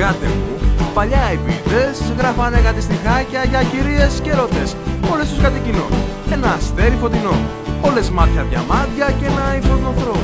[0.00, 0.52] Γάτε μου,
[0.96, 4.68] παλιά οι ποιητές γράφανε κάτι στιχάκια για κυρίες και ρωτές
[5.12, 5.86] Όλες τους κάτι κοινό,
[6.34, 7.36] ένα αστέρι φωτεινό.
[7.88, 10.16] Όλες μάτια διαμάντια και ένα ύφος νοθρό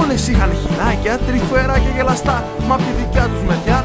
[0.00, 2.36] Όλες είχαν χιλάκια, τρυφέρα και γελαστά.
[2.66, 3.78] Μα από τη δικιά τους μεριά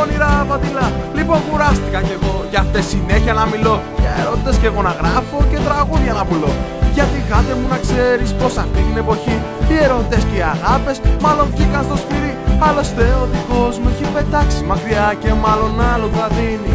[0.00, 0.86] όνειρα απατηλά
[1.16, 2.34] Λοιπόν κουράστηκα κι εγώ.
[2.50, 3.76] Για αυτές συνέχεια να μιλώ.
[4.02, 6.52] Για ερώτες και εγώ να γράφω και τραγούδια να πουλώ.
[6.96, 9.36] Γιατί γάτε μου να ξέρεις πως αυτή την εποχή
[9.68, 12.21] Οι ερωτές και οι αγάπες μάλλον βγήκαν στο σφυρί
[12.68, 14.64] Άλλωστε ο δικός μου έχει πετάξει.
[14.64, 16.74] Μακριά και μάλλον άλλο θα δίνει.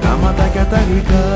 [0.00, 1.26] Τα ματάκια τα γλυκά.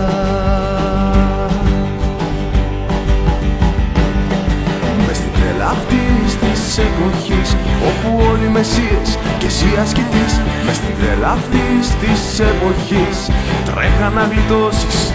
[5.06, 7.56] Μες στην τρέλα αυτής της εποχής
[7.88, 10.32] Όπου όλοι οι μεσίες και εσύ ασκητής.
[10.66, 13.16] Μες στην τρέλα αυτής της εποχής
[13.64, 15.12] Τρέχα να γλιτώσεις.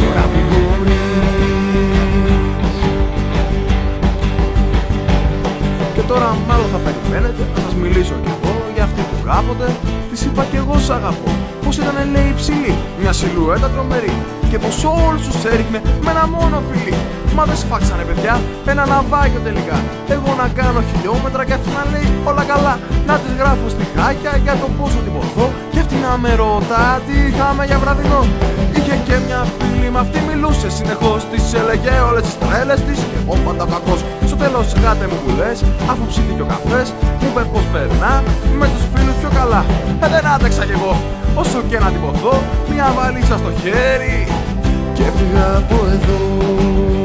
[0.00, 0.49] Τώρα που
[6.12, 9.66] τώρα μάλλον θα περιμένετε να σας μιλήσω κι εγώ για αυτή που κάποτε
[10.10, 11.30] Της είπα κι εγώ σ' αγαπώ.
[11.64, 14.14] Πως ήταν λέει υψηλή, μια σιλουέτα τρομερή
[14.50, 16.94] Και πως όλους τους έριχνε με ένα μόνο φιλί.
[17.36, 18.34] Μα δεν σφάξανε παιδιά,
[18.72, 19.76] ένα ναυάγιο τελικά.
[20.14, 22.74] Εγώ να κάνω χιλιόμετρα και αυτή να λέει όλα καλά.
[23.08, 26.84] Να της γράφω στη χάκια για το πόσο την ποθώ Και αυτή να με ρωτά
[27.06, 28.20] τι είχαμε για βραδινό.
[28.62, 28.69] Είχε
[29.10, 31.20] και μια φίλη με αυτή μιλούσε συνεχώς.
[31.30, 35.30] Της έλεγε όλες τις τρέλες της και εγώ πάντα κακός Στο τέλος γάτε μου που
[35.38, 35.58] λες,
[35.90, 36.86] αφού ψήθηκε ο καφές
[37.20, 38.14] Μου είπε πως περνά
[38.60, 39.60] με τους φίλους πιο καλά.
[40.04, 40.92] Ε δεν άντεξα κι εγώ,
[41.42, 42.34] όσο και να την ποθώ
[42.72, 44.18] Μια βαλίτσα στο χέρι.
[44.94, 46.99] Και έφυγα από εδώ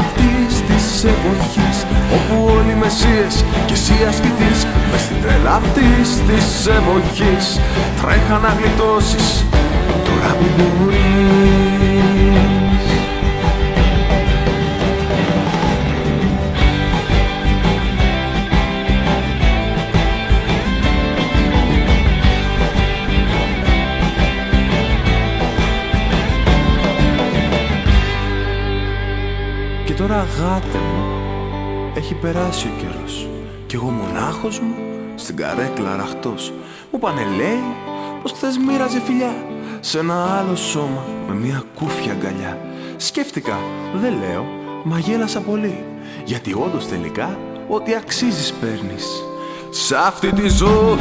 [0.00, 1.76] αυτής της εποχής
[2.16, 3.34] Όπου όλοι οι μεσίες
[3.66, 4.58] και εσύ ασκητής
[4.90, 7.60] Μες στην τρέλα αυτής της εποχής.
[8.00, 9.44] Τρέχα να γλιτώσεις
[10.06, 11.06] τώρα που μπορείς
[30.16, 31.04] Και τώρα γάτε μου
[31.94, 33.28] Έχει περάσει ο καιρός.
[33.66, 34.74] Κι εγώ μονάχος μου
[35.14, 36.52] Στην καρέκλα ραχτός.
[36.92, 37.62] Μου πάνε λέει
[38.22, 39.34] Πως χθες μοίραζε φιλιά.
[39.80, 42.58] Σε ένα άλλο σώμα Με μια κούφια αγκαλιά.
[42.96, 43.58] Σκέφτηκα
[43.94, 44.46] Δεν λέω
[44.84, 45.84] Μα γέλασα πολύ.
[46.24, 47.38] Γιατί όντως τελικά
[47.68, 49.06] Ό,τι αξίζεις παίρνεις.
[49.70, 50.96] Σ' αυτή τη ζωή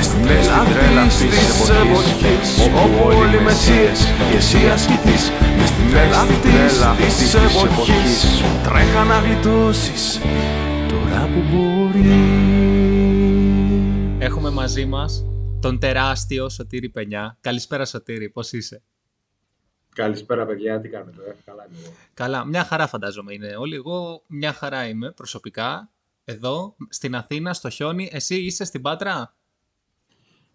[0.00, 2.48] Μες στην τρέλα αυτής της εποχής
[2.82, 6.20] Όπου όλοι οι μεσίες και εσύ ασκητής Μες στην τρέλα
[6.90, 10.20] αυτής της εποχής Τρέχα να γλιτώσεις
[10.88, 12.04] τώρα που μπορείς
[14.18, 15.24] Έχουμε μαζί μας
[15.60, 17.36] τον τεράστιο Σωτήρη Πενιά.
[17.40, 18.82] Καλησπέρα Σωτήρη, πώς είσαι;
[19.94, 20.80] Καλησπέρα, παιδιά.
[20.80, 21.92] Τι κάνετε, ε; καλά είμαι εγώ.
[22.14, 23.74] Καλά, μια χαρά φαντάζομαι είναι όλοι.
[23.74, 25.90] Εγώ μια χαρά είμαι προσωπικά.
[26.24, 28.08] Εδώ, στην Αθήνα, στο χιόνι.
[28.12, 29.34] Εσύ είσαι στην Πάτρα;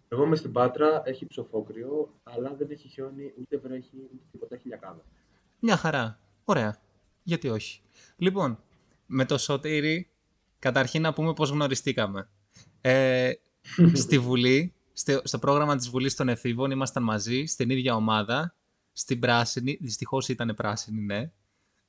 [0.08, 4.68] Εγώ είμαι στην Πάτρα, έχει ψοφόκριο, αλλά δεν έχει χιόνι, ούτε βρέχει, ούτε τίποτα, έχει
[4.68, 5.02] λιακάδα.
[5.60, 6.20] Μια χαρά.
[6.44, 6.78] Ωραία.
[7.22, 7.80] Γιατί όχι.
[8.16, 8.58] Λοιπόν,
[9.06, 10.10] με το Σωτήρη,
[10.58, 12.28] καταρχήν να πούμε πώς γνωριστήκαμε.
[12.80, 13.32] Ε,
[14.02, 18.54] στη Βουλή, στο, στο πρόγραμμα της Βουλής των Εφήβων, ήμασταν μαζί, στην ίδια ομάδα,
[18.92, 21.30] στην πράσινη, δυστυχώς ήταν πράσινη, ναι.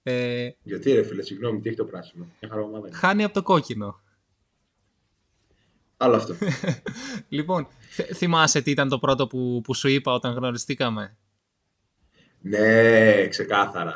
[0.03, 2.97] Ε, Γιατί ρε φίλε, συγγνώμη, τι έχει το πράσινο; Μια χαρά ομάδα είναι.
[2.97, 3.99] χάνει από το κόκκινο.
[5.97, 6.35] Άλλο αυτό.
[7.29, 11.17] Λοιπόν, θ- θυμάσαι τι ήταν το πρώτο που, που σου είπα όταν γνωριστήκαμε.
[12.41, 13.95] ναι, ξεκάθαρα.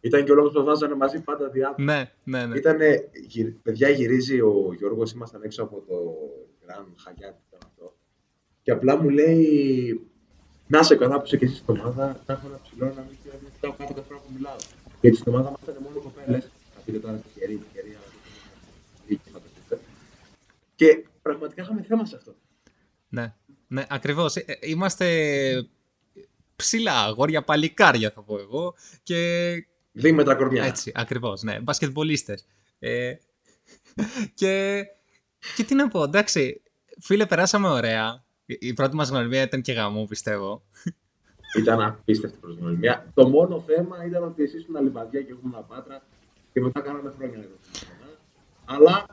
[0.00, 1.82] Ήταν και ο λόγος που βάζανε μαζί πάντα διάφορα.
[1.84, 2.56] Ναι, ναι, ναι.
[2.56, 5.94] Ήτανε, γυρ- παιδιά γυρίζει ο Γιώργος, ήμασταν έξω από το
[6.66, 7.96] Grand Hyatt ήταν αυτό.
[8.62, 10.00] Και απλά μου λέει,
[10.66, 13.16] να σε καλά που είσαι και εσύ στην ομάδα, να έχω ένα ψηλό να μην
[13.42, 14.56] μην κοιτάω κάτω κάθε φορά που μιλάω.
[15.00, 16.44] Γιατί στην ομάδα μας ήταν μόνο κοπέλες,
[16.74, 19.78] θα πείτε τώρα τυχερή, τυχερή, αλλά δεν είναι φανταστείτε.
[20.74, 22.34] Και πραγματικά είχαμε θέμα σε αυτό.
[23.08, 23.34] Ναι,
[23.66, 24.36] ναι ακριβώς.
[24.36, 25.06] Ε, ε, Είμαστε
[26.56, 28.74] ψηλά αγόρια, παλικάρια θα πω εγώ.
[29.02, 29.18] Και
[29.92, 30.64] Δίμετρα κορμιά.
[30.64, 31.60] έτσι, ακριβώς, ναι.
[31.60, 32.46] Μπασκετμπολίστες.
[32.78, 33.14] Ε,
[34.34, 34.84] και,
[35.56, 36.62] και τι να πω, εντάξει,
[37.00, 38.24] φίλε, περάσαμε ωραία.
[38.46, 40.62] Η- Η πρώτη μας γνωριμία ήταν και γαμό, πιστεύω.
[41.58, 43.10] Ήταν απίστευτη προσγνωριμία.
[43.14, 46.02] Το μόνο θέμα ήταν ότι εσείς ήσουν λιβαδιά και εγώ ήμουν πάτρα
[46.52, 47.54] και μετά κάναμε χρόνια εδώ.
[48.64, 49.06] Αλλά,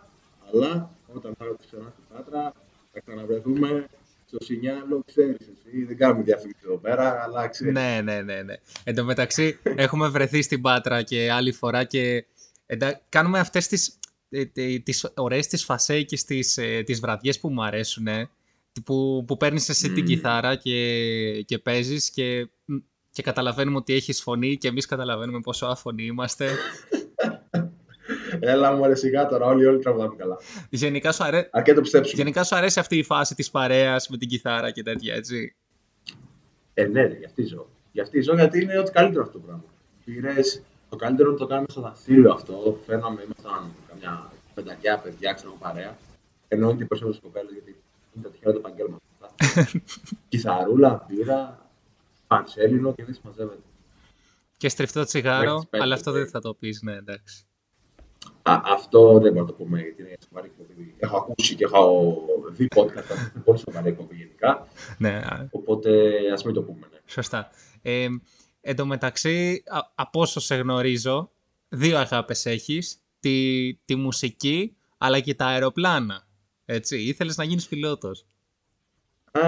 [0.54, 2.54] αλλά, όταν θα έρθω ξανά στην Πάτρα,
[2.92, 3.88] θα ξαναβρεθούμε
[4.26, 7.74] στο Σινιάλο, ξέρεις εσύ, δεν κάνουμε διαφήμιση εδώ πέρα, αλλά ξέρεις.
[7.74, 8.56] ναι, ναι, ναι, ναι.
[8.84, 12.26] Εν τω μεταξύ, έχουμε βρεθεί στην Πάτρα και άλλη φορά και
[12.66, 13.02] εντα...
[13.10, 14.00] κάνουμε αυτές τις,
[14.30, 18.08] ε, ε, τις ωραίες τις φασέκες τις, ε, τις βραδιές που μου αρέσουν,
[18.84, 20.06] που, που παίρνεις εσύ την Μμμ.
[20.06, 22.76] κιθάρα και, και παίζεις και μ,
[23.12, 26.50] και καταλαβαίνουμε ότι έχεις φωνή και εμείς καταλαβαίνουμε πόσο άφωνοι είμαστε.
[28.46, 30.38] Έλα μου ρε σιγά τώρα, όλοι, όλοι τραγουδάμε καλά.
[30.70, 31.50] Γενικά σου, αρέ...
[31.52, 32.22] Αρκεί το πιστέψουμε.
[32.22, 35.56] Γενικά σου αρέσει αυτή η φάση της παρέας με την κιθάρα και τέτοια, έτσι;
[36.74, 37.68] Ε, ναι, ρε, γι' αυτή ζω.
[37.92, 39.64] Γι' αυτή ζω γιατί είναι ό,τι καλύτερο αυτό το πράγμα.
[40.06, 42.80] Πήρες, το καλύτερο είναι το κάνουμε στο δαχτύλιο αυτό.
[42.86, 45.98] Φέρναμε, ήμασταν καμιά πεντακιά παιδιά, ξέρω παρέα.
[46.48, 47.76] Ενώ είναι και περισσότερε κοπέλες γιατί
[48.16, 49.02] είναι τα τυχαία του επαγγέλματα.
[50.30, 51.70] Κιθαρούλα, μπύρα,
[52.28, 53.62] πανσέλινο και δεν συμμαζεύεται.
[54.58, 56.18] Και στριφτό τσιγάρο, Έχεις πέντε, αλλά αυτό ναι.
[56.18, 57.46] δεν θα το πεις, ναι, εντάξει.
[58.44, 60.96] Α, αυτό δεν μπορώ να το πούμε γιατί είναι σοβαρή εκπομπή.
[60.98, 62.16] Έχω ακούσει και έχω
[62.52, 64.68] δει podcast, αλλά είναι πολύ σοβαρή εκπομπή γενικά.
[64.98, 66.88] Ναι, α, Οπότε ας μην το πούμε.
[66.92, 66.98] Ναι.
[67.06, 67.50] σωστά.
[67.82, 68.08] Ε,
[68.62, 71.32] εν τω μεταξύ, α- από όσο σε γνωρίζω,
[71.70, 72.98] δύο αγάπες έχεις.
[73.20, 76.28] Τη, τη μουσική, αλλά και τα αεροπλάνα.
[76.66, 78.26] Έτσι, ήθελες να γίνεις πιλότος.
[79.32, 79.42] Α,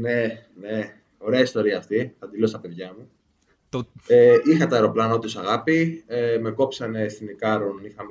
[0.00, 0.94] ναι, ναι.
[1.18, 2.14] Ωραία ιστορία αυτή.
[2.18, 3.08] Θα τη λέω στα παιδιά μου.
[3.74, 3.84] Το...
[4.06, 6.04] Ε, είχα τα αεροπλάνα τους αγάπη.
[6.06, 7.80] Ε, με κόψανε στην Ικάρον.
[7.84, 8.02] Είχα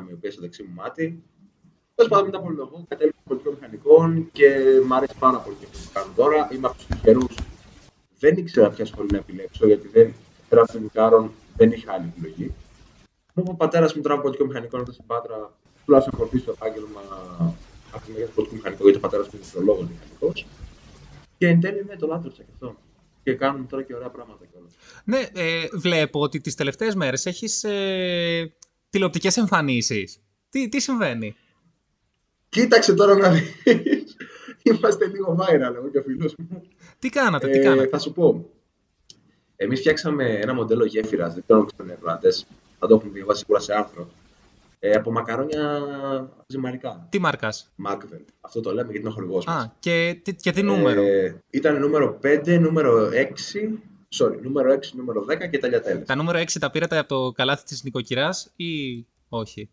[0.00, 1.22] 0,1 μοιοπία στο δεξί μου μάτι.
[1.94, 4.48] Τέλος πάντων, μετά από λίγο κατέληξα πολιτικό μηχανικών και
[4.86, 6.48] μου αρέσει πάρα πολύ και αυτό που κάνω τώρα.
[6.52, 7.26] Είμαι από τους τυχερού.
[8.18, 10.14] Δεν ήξερα ποια σχολή να επιλέξω γιατί δεν
[10.48, 12.54] πέρα από την Ικάρον δεν είχα άλλη επιλογή.
[13.34, 15.52] Μου είπε ο πατέρας μου τράβω πολιτικό μηχανικό εδώ στην Πάτρα.
[15.84, 17.00] Τουλάχιστον έχω το επάγγελμα
[17.92, 20.46] από τη μεριά του πολιτικού μηχανικού γιατί ο πατέρας μου είναι φιλολόγο μηχανικός.
[21.38, 22.76] Και εν τέλει, ναι, το λάτρεψα και αυτό.
[23.22, 24.72] Και κάνουμε τώρα και ωραία πράγματα κιόλας.
[25.04, 28.54] Ναι, ε, βλέπω ότι τις τελευταίες μέρες έχεις ε,
[28.90, 30.20] τηλεοπτικές εμφανίσεις.
[30.50, 31.36] Τι, τι συμβαίνει;
[32.48, 34.16] Κοίταξε τώρα να δεις.
[34.62, 36.62] Είμαστε λίγο viral, εγώ και ο φίλος μου.
[36.98, 38.50] Τι κάνατε, τι Ε, κάνατε; θα σου πω.
[39.56, 42.46] Εμείς φτιάξαμε ένα μοντέλο γέφυρας, δεν ξέρω αν ξέρουν οι Ιρλανδές,
[42.78, 44.10] θα το έχουν διαβάσει σίγουρα σε άρθρο,
[44.84, 45.80] ε, από μακαρόνια
[46.46, 47.06] ζυμαρικά.
[47.10, 48.20] Τι μάρκας; Macvel.
[48.40, 49.64] Αυτό το λέμε γιατί είναι ο χορηγός μας.
[49.64, 53.78] Α, και, τι- και τι νούμερο; Ε, ήταν νούμερο 5, νούμερο 6,
[54.18, 56.06] sorry, νούμερο 6, νούμερο 10 και ταλιατέλες.
[56.06, 59.68] Τα νούμερο 6 τα πήρατε από το καλάθι της νοικοκυράς ή όχι;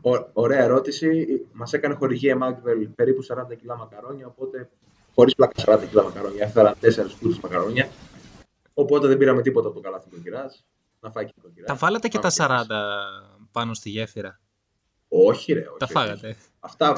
[0.00, 1.26] Ω- ωραία ερώτηση.
[1.52, 4.68] Μας έκανε χορηγία Macvel περίπου 40 κιλά μακαρόνια, οπότε
[5.14, 6.44] χωρίς πλάκα 40 κιλά μακαρόνια.
[6.44, 7.88] Έφεραν 4 κούτσε μακαρόνια.
[8.74, 10.50] Οπότε δεν πήραμε τίποτα από το καλάθι του κυρά.
[11.00, 11.66] Να φάει και το κυρά.
[11.66, 12.66] Τα βάλατε και τα 40
[13.52, 14.40] πάνω στη γέφυρα.
[15.08, 15.60] Όχι, ρε.
[15.60, 15.92] Όχι, Τα όχι.
[15.92, 16.36] φάγατε.
[16.60, 16.96] Αυτά.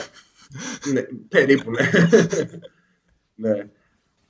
[0.93, 1.91] ναι, περίπου, ναι.
[3.35, 3.69] ναι.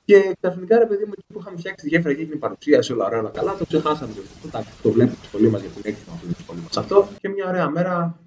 [0.05, 2.93] Και ξαφνικά, ρε παιδί μου, εκεί που είχαμε φτιάξει τη γέφυρα και έγινε η παρουσίαση,
[2.93, 4.13] όλα ωραία, όλα καλά, το ξεχάσαμε.
[4.45, 7.07] Εντάξει, το βλέπουμε στη σχολή μας γιατί είναι έξυπνο αυτό τη σχολή μας αυτό.
[7.19, 8.19] Και μια ωραία μέρα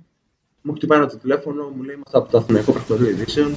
[0.63, 3.57] μου χτυπάει ένα το τηλέφωνο, μου λέει: Είμαστε από το Αθηναϊκό Πρακτορείο Ειδήσεων.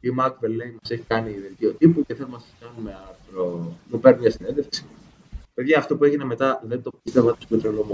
[0.00, 3.76] Η Macvel λέει: Μας έχει κάνει δελτίο τύπου και θέλουμε να σας κάνουμε άρθρο.
[3.90, 4.84] Μου παίρνει μια συνέντευξη.
[5.54, 7.86] Παιδιά, αυτό που έγινε μετά δεν το πίστευα του πετρελό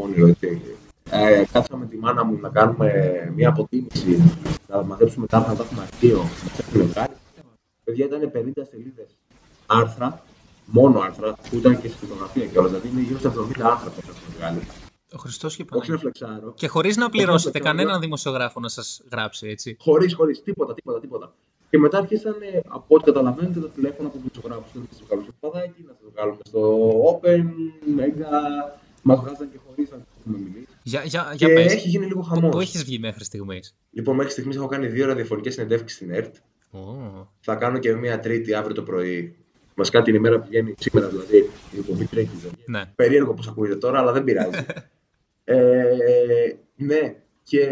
[1.13, 1.25] μόνο.
[1.27, 1.41] Έτσι.
[1.41, 2.93] Ε, κάτσαμε τη μάνα μου να κάνουμε
[3.37, 4.23] μια αποτίμηση,
[4.69, 7.15] να μαζέψουμε τα άρθρα, να τα έχουμε αρχείο, να φτιάξουμε βγάλει.
[7.85, 9.09] Παιδιά, ήταν 50 σελίδες
[9.67, 10.23] άρθρα,
[10.67, 12.69] μόνο άρθρα, που ήταν και στη φωτογραφία κιόλα.
[12.69, 14.61] Δηλαδή είναι γύρω στα 70 άρθρα που έχουμε βγάλει.
[15.13, 15.99] Ο Χριστός και Όχι να Παναγία.
[15.99, 16.53] φλεξάρω.
[16.57, 17.77] Και χωρίς να Όχι, πληρώσετε όχι, όχι.
[17.77, 19.77] κανέναν δημοσιογράφο να σας γράψει, έτσι.
[19.81, 21.33] Χωρίς, χωρίς, τίποτα, τίποτα, τίποτα.
[21.71, 24.79] Και μετά αρχίσανε, από ό,τι καταλαβαίνετε, τα τηλέφωνα από τους ζωγράφου.
[24.79, 26.61] Να σας βγάλουμε στο παδάκι, να σας βγάλουμε στο
[27.11, 27.45] Open,
[27.99, 28.31] Mega.
[29.03, 30.70] Μας βγάζαν και χωρίς να έχουμε μιλήσει.
[30.83, 32.51] Για, για, για Και πες, έχει γίνει λίγο πού, χαμός.
[32.51, 33.75] πού έχεις βγει μέχρι στιγμής.
[33.91, 36.35] Λοιπόν, μέχρι στιγμής έχω κάνει δύο ραδιοφωνικές συνεντεύξεις στην ΕΡΤ.
[36.71, 36.79] Ω,
[37.41, 39.35] Θα κάνω και μία τρίτη αύριο το πρωί.
[39.75, 41.37] Βασικά την ημέρα που βγαίνει σήμερα, δηλαδή
[41.73, 42.37] η εκπομπή τρέχει.
[42.37, 42.57] δηλαδή.
[42.67, 42.85] ναι.
[42.95, 44.51] Περίεργο πώς ακούγεται τώρα, αλλά δεν πειράζει.
[45.45, 45.85] ε,
[46.77, 47.69] ναι, και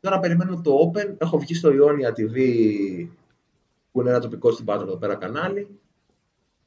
[0.00, 1.14] τώρα περιμένω το Open.
[1.18, 2.34] Έχω βγει στο Ionia TV,
[3.92, 5.68] που είναι ένα τοπικό στην Πάτρα εδώ πέρα κανάλι.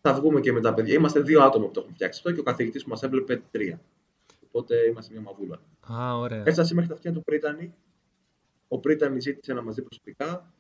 [0.02, 0.94] Θα βγούμε και με τα παιδιά.
[0.94, 3.80] Είμαστε δύο άτομα που το έχουν φτιάξει αυτό και ο καθηγητής που μας έβλεπε τρία.
[4.52, 5.60] Οπότε είμαστε μια μαβούλα.
[5.94, 6.44] Α, ωραία.
[6.46, 7.74] Έφτασε μέχρι τα αυτιά του Πρίτανη.
[8.68, 10.54] Ο Πρύτανη ζήτησε να μας δει προσωπικά.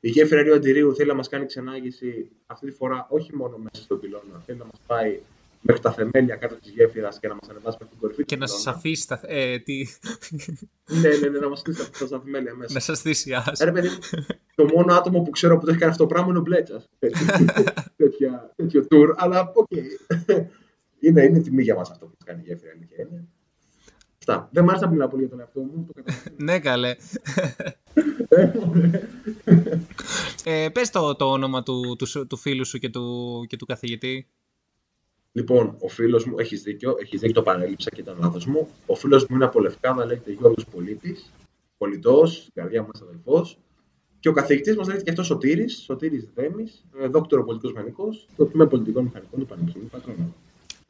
[0.00, 3.82] Η γέφυρα Ρίου Αντιρρίου θέλει να μας κάνει ξενάγηση αυτή τη φορά όχι μόνο μέσα
[3.84, 4.42] στο πυλώνα.
[4.46, 5.20] Θέλει να μας πάει
[5.60, 8.40] μέχρι τα θεμέλια κάτω της γέφυρας και να μας ανεβάσει μέχρι την κορυφή Και του
[8.40, 8.78] να σας πυλώνα.
[8.78, 9.84] αφήσει τα, ε, τι,
[11.02, 12.72] Ναι, ναι, ναι, να μας στήσει αυτά τα θεμέλια μέσα.
[12.72, 13.52] να σας θυσιάσει.
[13.58, 13.98] Ε, Ρε παιδί μου,
[14.54, 16.88] το μόνο άτομο που ξέρω που το έχει κάνει αυτό το πράγμα είναι ο Μπλέτσας.
[17.96, 19.68] τέτοιο, τέτοιο tour, αλλά οκ.
[21.00, 22.72] Είναι, είναι τιμή για μας αυτό που κάνει η γέφυρα.
[22.74, 23.28] αλήθεια είναι.
[24.18, 24.48] Αυτά.
[24.52, 25.86] Δεν μ' άρεσε να μιλάω πολύ για τον εαυτό μου.
[25.86, 26.36] Το καταλαβαίνω.
[26.36, 26.96] ναι, καλέ.
[30.44, 33.66] ε, πες το, το όνομα του, του, σου- του φίλου σου και του, και του
[33.66, 34.26] καθηγητή.
[35.32, 38.68] Λοιπόν, ο φίλος μου, έχεις δίκιο, έχεις δίκιο, το παρέλειψα και ήταν λάθος μου.
[38.86, 41.30] Ο φίλος μου είναι από Λευκάδα, λέγεται Γιώργος Πολίτης,
[41.78, 43.58] πολιτό, στην καρδιά μας αδελφός.
[44.20, 48.66] Και ο καθηγητής μας λέγεται και αυτός Σωτήρης, Σωτήρης Δέμης, δόκτωρο πολιτικός μηχανικός, στο τμήμα
[48.66, 50.34] πολιτικών μηχανικών του Πανεπιστημίου Πατρών.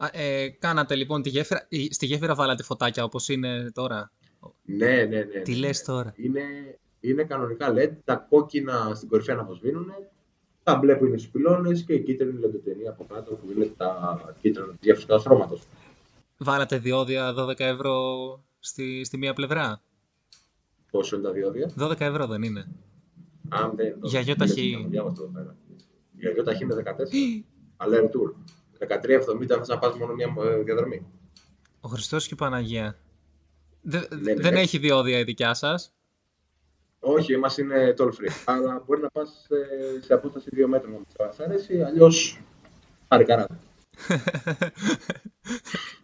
[0.02, 4.12] Α, ε, κάνατε λοιπόν τη γέφυρα, η- στη γέφυρα βάλατε φωτάκια όπως είναι τώρα;
[4.64, 5.18] Ναι, ναι, ναι.
[5.24, 5.58] ναι, Τι ναι.
[5.58, 6.42] λες τώρα; Είναι,
[7.00, 9.86] είναι κανονικά LED, τα κόκκινα στην κορυφή αναποσβήνουν,
[10.62, 13.64] τα Τα μπλε που είναι στους πυλώνες και η κίτρινη λεντοτενή από κάτω που είναι
[13.76, 15.58] τα κίτρινα διαφυσικά χρώματο.
[16.38, 17.94] Βάλατε διόδια 12 ευρώ
[18.58, 19.82] στη, στη μία πλευρά;
[20.90, 22.66] Πόσο είναι τα διόδια; 12 ευρώ δεν είναι.
[23.48, 23.94] Αν δεν.
[24.02, 24.86] Για γιο ταχύ.
[24.90, 27.44] Για γιο ταχύ είναι 14.
[27.76, 28.34] Αλλά retour.
[28.88, 31.06] 13,70 θες να πας μόνο μια ε, διαδρομή.
[31.80, 32.98] Ο Χριστός και η Παναγία.
[33.82, 34.60] Δε- Ναι, ναι, δεν ναι.
[34.60, 35.92] έχει διόδια η δικιά σας;
[37.00, 38.30] Όχι, εμάς είναι toll free.
[38.44, 42.40] Αλλά μπορεί να πας ε, σε απόσταση 2 μέτρων να μας αρέσει, αλλιώς
[43.08, 43.58] πάρει καράτα.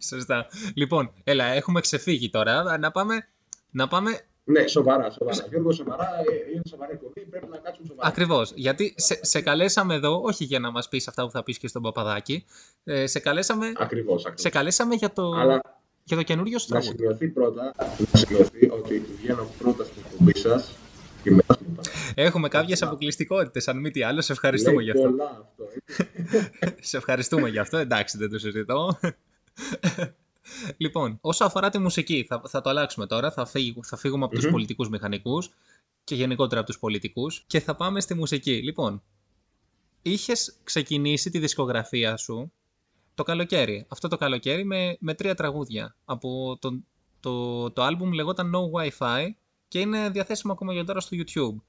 [0.09, 0.47] Σωστά.
[0.75, 2.77] Λοιπόν, έλα, έχουμε ξεφύγει τώρα.
[2.77, 3.27] Να πάμε,
[3.71, 5.45] να πάμε Ναι, σοβαρά, σοβαρά.
[5.49, 8.07] Γιώργο, σοβαρά, ε, είναι σοβαρή εκπομπή, πρέπει να κάτσουμε σοβαρά.
[8.07, 8.51] Ακριβώς.
[8.55, 11.67] Γιατί σε, σε καλέσαμε εδώ, όχι για να μας πεις αυτά που θα πεις και
[11.67, 12.45] στον Παπαδάκη,
[12.83, 14.51] ε, σε, καλέσαμε, Ακριβώς, σε ακριβώς.
[14.53, 15.61] καλέσαμε για το, Αλλά
[16.03, 16.97] για το καινούριο σου να τραγούδι.
[16.97, 17.73] σημειωθεί πρώτα,
[18.11, 20.75] να σημειωθεί ότι βγαίνω πρώτα στην εκπομπή σας
[21.23, 21.89] και μετά στην εκπομπή.
[22.15, 24.21] Έχουμε κάποιες αποκλειστικότητες, αν μη τι άλλο.
[24.21, 25.03] Σε ευχαριστούμε Λέει γι' αυτό.
[25.09, 25.63] πολλά αυτό.
[26.61, 26.75] έτσι.
[26.89, 27.77] Σε ευχαριστούμε γι' αυτό.
[27.77, 28.99] Εντάξει, δεν το συζητώ.
[30.77, 33.31] Λοιπόν, όσο αφορά τη μουσική, θα, θα το αλλάξουμε τώρα.
[33.31, 34.51] Θα, φύγουμε, θα φύγουμε από τους Μμμ.
[34.51, 35.49] πολιτικούς μηχανικούς
[36.03, 38.61] και γενικότερα από τους πολιτικούς και θα πάμε στη μουσική.
[38.63, 39.03] Λοιπόν,
[40.01, 42.51] είχες ξεκινήσει τη δισκογραφία σου
[43.15, 43.85] το καλοκαίρι.
[43.87, 45.95] Αυτό το καλοκαίρι με, με τρία τραγούδια.
[46.05, 46.79] Από το,
[47.19, 49.27] το, το άλμπουμ λεγόταν No Wi-Fi
[49.67, 51.61] και είναι διαθέσιμο ακόμα για τώρα στο YouTube.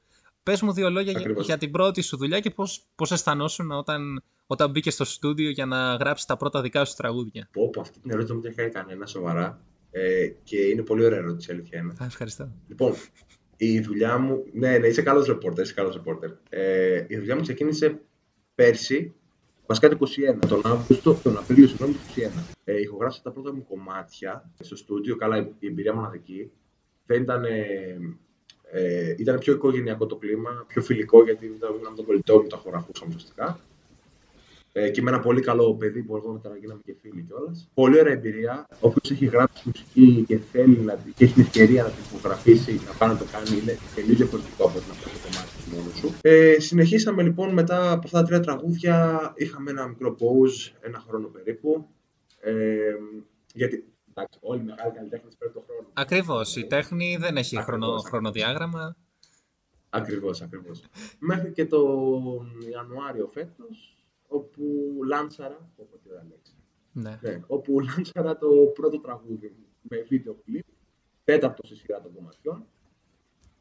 [0.42, 1.46] Πες μου δύο λόγια για, Ακριβώς.
[1.46, 5.66] για την πρώτη σου δουλειά και πώς, πώς αισθανόσουν όταν, όταν μπήκες στο στούντιο για
[5.66, 7.48] να γράψεις τα πρώτα δικά σου τραγούδια.
[7.52, 9.60] Πω, πω, αυτή την ερώτηση δεν μου την έχει κάνει κανένα σοβαρά.
[9.90, 11.94] Ε, και είναι πολύ ωραία ερώτηση, η αλήθεια είναι.
[12.02, 12.52] Α, ευχαριστώ.
[12.68, 12.94] Λοιπόν,
[13.56, 14.44] η δουλειά μου.
[14.52, 15.64] Ναι, ναι, είσαι καλός ρεπόρτερ.
[15.64, 16.30] Είσαι καλός ρεπόρτερ.
[16.48, 18.00] Ε, η δουλειά μου ξεκίνησε
[18.54, 19.14] πέρσι,
[19.66, 19.98] βασικά το
[20.40, 22.42] 21, τον Αύγουστο, τον Απρίλιο, συγγνώμη, το 21.
[22.64, 25.16] Ε, ηχογράφησα τα πρώτα μου κομμάτια στο στούντιο.
[25.16, 26.50] Καλά, η εμπειρία μοναδική.
[27.06, 27.44] Δεν ήταν.
[27.44, 27.98] Ε,
[28.70, 32.56] ε, ήταν πιο οικογενειακό το κλίμα, πιο φιλικό γιατί ήταν με τον κολλητό μου, τα
[32.56, 33.60] χωραφούσαμε ουσιαστικά.
[34.72, 37.70] Ε, και με ένα πολύ καλό παιδί που αργότερα γίναμε και φίλοι κιόλας.
[37.74, 38.66] Πολύ ωραία εμπειρία.
[38.80, 42.92] Όποιος έχει γράψει μουσική και θέλει να, και έχει την ευκαιρία να την υπογραφήσει, να
[42.98, 45.96] πάει να το κάνει, είναι τελείως διαφορετικό από το να κάνει το κομμάτι του μόνος
[45.98, 46.14] σου.
[46.22, 49.32] Ε, συνεχίσαμε λοιπόν μετά από αυτά τα τρία τραγούδια.
[49.36, 51.88] Είχαμε ένα μικρό pause, ένα χρόνο περίπου.
[52.40, 52.52] Ε,
[53.54, 53.84] γιατί
[54.18, 55.88] εντάξει, όλοι οι μεγάλοι καλλιτέχνες παίρνουν τον χρόνο.
[55.92, 56.56] Ακριβώς.
[56.56, 58.08] Η τέχνη δεν έχει Ακριβώς, χρονο, ακριβώς.
[58.10, 58.96] χρονοδιάγραμμα.
[59.90, 60.84] Ακριβώς, ακριβώς.
[61.18, 64.62] Μέχρι και τον Ιανουάριο φέτος, όπου
[65.06, 65.70] λάνσαρα.
[65.76, 66.52] Όποτε δεν λέξει.
[66.92, 67.18] Ναι.
[67.22, 70.64] Ναι, όπου λάνσαρα το πρώτο τραγούδι μου με βίντεο κλιπ,
[71.24, 72.66] τέταρτο στη σειρά των κομματιών,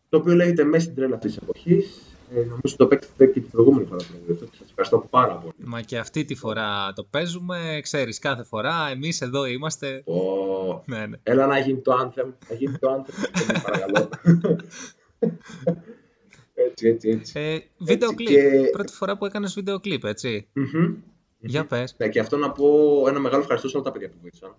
[0.09, 2.16] το οποίο λέγεται Μέσα στην τρέλα αυτής της εποχής.
[2.36, 5.36] Ε, νομίζω το παίξατε και την προηγούμενη φορά το τραγούδι αυτό και σας ευχαριστώ πάρα
[5.36, 5.53] πολύ.
[5.57, 8.89] Μα και αυτή τη φορά το παίζουμε, ξέρεις, κάθε φορά.
[8.91, 10.03] Εμείς εδώ είμαστε.
[10.05, 11.17] Ω, Ναι, ναι.
[11.24, 13.13] έλα να γίνει το anthem, να γίνει το anthem,
[13.53, 14.10] σε παρακαλώ.
[16.53, 17.39] έτσι, έτσι, έτσι.
[17.39, 18.27] Ε, βίντεο κλιπ.
[18.27, 20.48] και- Πρώτη φορά που έκανες βίντεο κλιπ, έτσι.
[20.53, 20.93] Μμμ.
[21.39, 21.96] Για πες.
[21.98, 22.67] Ναι, και αυτό να πω
[23.07, 24.55] ένα μεγάλο ευχαριστώ σε όλα τα παιδιά που βοήθησαν.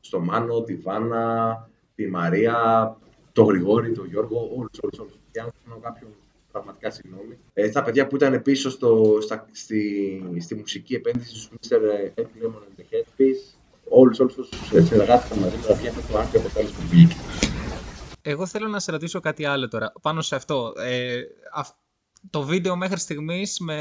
[0.00, 2.96] Στο Μάνο, τη Βάνα, τη Μαρία,
[3.32, 5.12] το Γρηγόρη, τον Γιώργο, όλους, όλους, όλους.
[5.30, 6.10] Και αν κάνω κάποιον
[6.54, 7.38] πραγματικά συγγνώμη.
[7.52, 11.74] Ε, τα παιδιά που ήταν πίσω στο, στα, στη, στη μουσική επένδυση στους Mr.
[12.14, 13.54] Ed Lemon and the Headpiece,
[13.88, 17.14] όλους, όλους όσους συνεργάστηκαν μαζί μου να βγει αυτό το άρθρο αποτέλεσμα που βγήκε.
[18.22, 19.92] Εγώ θέλω να σε ρωτήσω κάτι άλλο τώρα.
[20.02, 20.72] Πάνω σε αυτό.
[20.76, 21.20] Ε,
[21.52, 21.76] αυ-
[22.30, 23.78] το βίντεο μέχρι στιγμής με,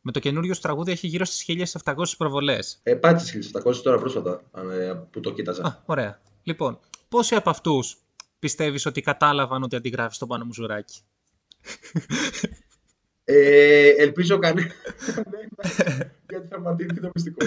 [0.00, 1.44] με το καινούριο σου τραγούδι έχει γύρω στις
[1.84, 2.80] 1700 προβολές.
[2.82, 5.62] Ε, πάτησε 1700 τώρα πρόσφατα αν, ε, που το κοίταζα.
[5.66, 6.20] Α, ωραία.
[6.42, 7.96] Λοιπόν, πόσοι από αυτούς
[8.38, 11.00] πιστεύεις ότι κατάλαβαν ότι αντιγράφεις το πάνω μου ζουράκι;
[13.24, 14.70] Ε, ελπίζω κανένα.
[16.30, 17.46] γιατί θα μαντίνει το μυστικό.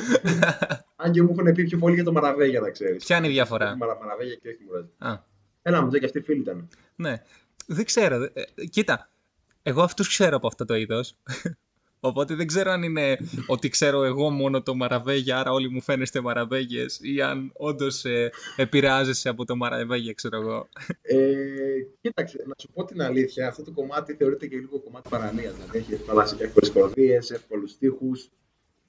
[0.96, 3.06] Αν και μου έχουν πει πιο πολύ για το Μαραβέγια, να ξέρεις.
[3.06, 4.90] Ποια είναι η διαφορά; Μαρα, μαραβέγια και όχι μουράζι.
[4.98, 5.24] Α,
[5.62, 6.68] Έλα μου, και αυτοί φίλοι ήταν.
[6.96, 7.22] ναι.
[7.70, 8.16] Δεν ξέρω.
[8.24, 9.10] Ε, ε, κοίτα,
[9.64, 11.18] εγώ αυτούς ξέρω από αυτό το είδος.
[12.00, 16.22] Οπότε δεν ξέρω αν είναι ότι ξέρω εγώ μόνο το Μαραβέγια, άρα όλοι μου φαίνεστε
[16.22, 20.70] Μαραβέγιες ή αν όντως ε, επηρεάζεσαι από το Μαραβέγια, ξέρω εγώ.
[21.02, 21.18] Ε,
[22.02, 25.54] κοίταξε, να σου πω την αλήθεια, αυτό το κομμάτι θεωρείται και λίγο κομμάτι παραλίας.
[25.56, 25.94] Δηλαδή έχει
[26.44, 28.12] εύκολες κορδίε, εύκολους τείχου.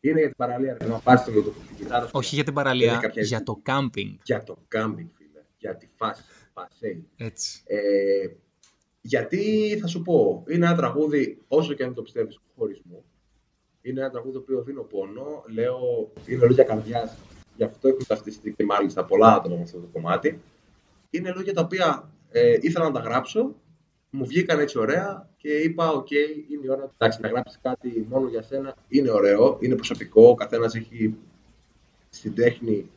[0.00, 0.76] Είναι για την παραλία.
[0.80, 2.10] ρε, Να πάρεις το με το την κιθάρας σου.
[2.14, 4.14] Όχι για την Δεν παραλία, είναι κάποια- για το κάμπινγκ.
[4.22, 5.40] Για το κάμπινγκ, φίλε.
[5.58, 6.22] Για τη φάση.
[6.52, 7.06] Πασέι.
[7.16, 7.62] Έτσι.
[7.66, 8.28] Ε,
[9.08, 13.04] γιατί θα σου πω, είναι ένα τραγούδι, όσο και αν το πιστεύεις, χωρισμού.
[13.82, 15.44] Είναι ένα τραγούδι το οποίο δίνω πόνο.
[15.46, 15.78] Λέω,
[16.26, 17.16] είναι λόγια καρδιάς.
[17.56, 20.40] Γι' αυτό έχουν ταυτιστεί και μάλιστα πολλά άτομα με αυτό το κομμάτι.
[21.10, 23.54] Είναι λόγια τα οποία ε, ήθελα να τα γράψω,
[24.10, 28.28] μου βγήκαν έτσι ωραία και είπα: Οκ, είναι η ώρα εντάξει, να γράψεις κάτι μόνο
[28.28, 28.74] για σένα.
[28.88, 30.28] Είναι ωραίο, είναι προσωπικό.
[30.28, 31.14] Ο καθένας έχει
[32.10, 32.90] στην τέχνη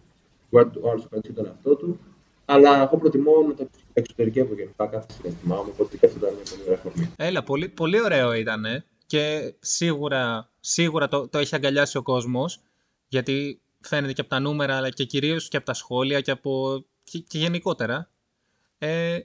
[0.50, 2.00] που ο άλλο κάνει τον εαυτό του.
[2.46, 5.70] Αλλά εγώ προτιμώ να το εξωτερικεύω γενικά κάθε συναίσθημά μου.
[5.74, 7.13] Οπότε και αυτό ήταν μια πολύ ωραία αφορμή.
[7.16, 8.66] Έλα, πολύ, πολύ ωραίο ήταν.
[9.06, 12.62] και σίγουρα, σίγουρα το, το έχει αγκαλιάσει ο κόσμος,
[13.08, 16.84] γιατί φαίνεται και από τα νούμερα, αλλά και κυρίως και από τα σχόλια και, από,
[17.04, 18.10] και, και γενικότερα.
[18.78, 19.20] Ε,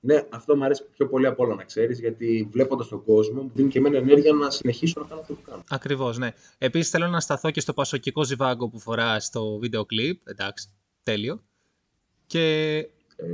[0.00, 3.50] Ναι, αυτό μου αρέσει πιο πολύ από όλα να ξέρεις, γιατί βλέποντας τον κόσμο, μου
[3.54, 5.64] δίνει και εμένα ενέργεια να συνεχίσω να κάνω αυτό που κάνω.
[5.68, 6.32] ακριβώς, ναι.
[6.58, 10.28] Επίσης θέλω να σταθώ και στο πασοκικό ζιβάγκο που φορά στο βίντεο κλιπ.
[10.28, 10.68] Εντάξει,
[11.02, 11.42] τέλειο.
[12.28, 12.76] Και
[13.16, 13.26] Ε,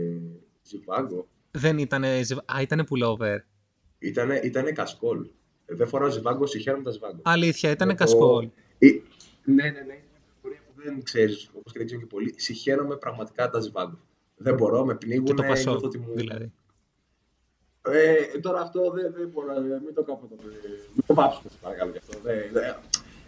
[0.63, 1.27] ζιβάγκο.
[1.51, 2.05] δεν ήταν.
[2.05, 3.39] Α, ήταν pullover.
[3.99, 5.27] Ήτανε, ήτανε κασκόλ.
[5.67, 7.21] Ε, δεν φοράω ζιβάγκο, συγχαίρομαι τα ζιβάγκο.
[7.23, 8.49] Αλήθεια, ήταν Εγώ- κασκόλ.
[8.79, 8.87] Ε,
[9.45, 9.79] ναι, ναι, ναι.
[9.79, 12.35] Είναι μια κατηγορία που δεν ξέρεις, όπως και δεν ξέρω και πολύ.
[12.37, 13.99] Συγχαίρομαι πραγματικά τα ζιβάγκο.
[14.37, 15.25] Δεν μπορώ, με πνίγουν.
[15.25, 16.15] Και το πασό, νιώθω ότι μου...
[16.15, 16.53] δηλαδή.
[17.89, 19.61] Ε, τώρα αυτό δεν, δεν μπορώ να.
[19.61, 20.37] Μην το κάνω το.
[20.95, 22.19] Μην το πάψουμε, σε παρακαλώ γι' αυτό.
[22.23, 22.75] Δεν, δεν...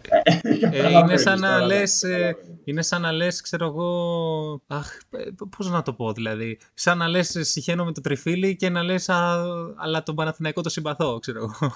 [0.09, 2.59] Ε, είναι Καταλαβαίνεις σαν να τώρα, λες, ε, καταλαβαίνεις.
[2.63, 5.23] είναι σαν να λες, ξέρω εγώ, αχ, ε,
[5.57, 8.83] πώς να το πω δηλαδή, σαν να λες ε, συχαίνω με το τριφύλι και να
[8.83, 9.43] λες, α,
[9.75, 11.73] αλλά τον Παναθηναϊκό το συμπαθώ, ξέρω εγώ.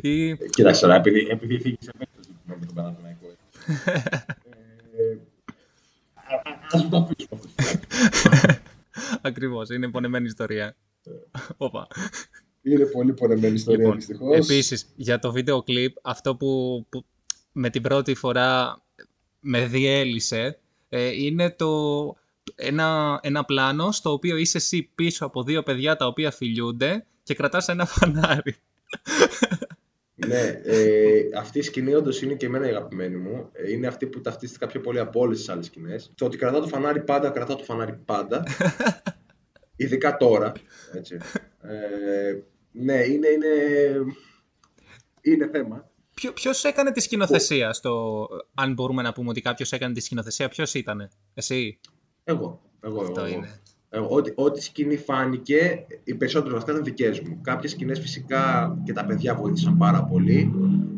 [0.00, 3.26] Ή, Κοίταξε τώρα, επειδή, επειδή φύγεις σε επέκταση με τον Παναθηναϊκό.
[4.96, 5.16] ε,
[6.14, 8.58] α- α- ας το αφήσουμε αυτό.
[9.22, 10.76] ακριβώς, είναι πονεμένη ιστορία.
[11.56, 11.86] Όπα.
[12.62, 14.36] Είναι πολύ πονεμένη ιστορία, Λοιπόν, δυστυχώς.
[14.36, 17.04] Επίσης, για το βίντεο κλιπ, αυτό που, που
[17.52, 18.82] με την πρώτη φορά
[19.40, 21.70] με διέλυσε, ε, είναι το,
[22.54, 27.34] ένα, ένα πλάνο στο οποίο είσαι εσύ πίσω από δύο παιδιά τα οποία φιλιούνται και
[27.34, 28.56] κρατάς ένα φανάρι.
[30.26, 33.48] Ναι, ε, αυτή η σκηνή όντως είναι και εμένα η αγαπημένη μου.
[33.52, 36.12] Ε, Είναι αυτή που ταυτίστηκα πιο πολύ από όλες τις άλλες σκηνές.
[36.14, 38.44] Το ότι κρατάω το φανάρι πάντα, κρατάω το φανάρι πάντα.
[39.76, 40.52] Ειδικά τώρα.
[40.92, 41.18] Έτσι.
[41.62, 42.38] Ε,
[42.72, 43.48] ναι, είναι, είναι,
[45.20, 45.88] είναι θέμα.
[46.14, 48.26] Ποιο, ποιος έκανε τη σκηνοθεσία στο...
[48.54, 51.78] Αν μπορούμε να πούμε ότι κάποιος έκανε τη σκηνοθεσία, ποιος ήτανε, εσύ;
[52.24, 52.60] Εγώ.
[52.80, 53.34] εγώ, Αυτό εγώ.
[53.34, 53.60] είναι.
[53.92, 57.40] Εγώ, ό,τι, ό,τι σκηνή φάνηκε, οι περισσότερε βασικά ήταν δικές μου.
[57.42, 60.52] Κάποιες σκηνές φυσικά και τα παιδιά βοήθησαν πάρα πολύ,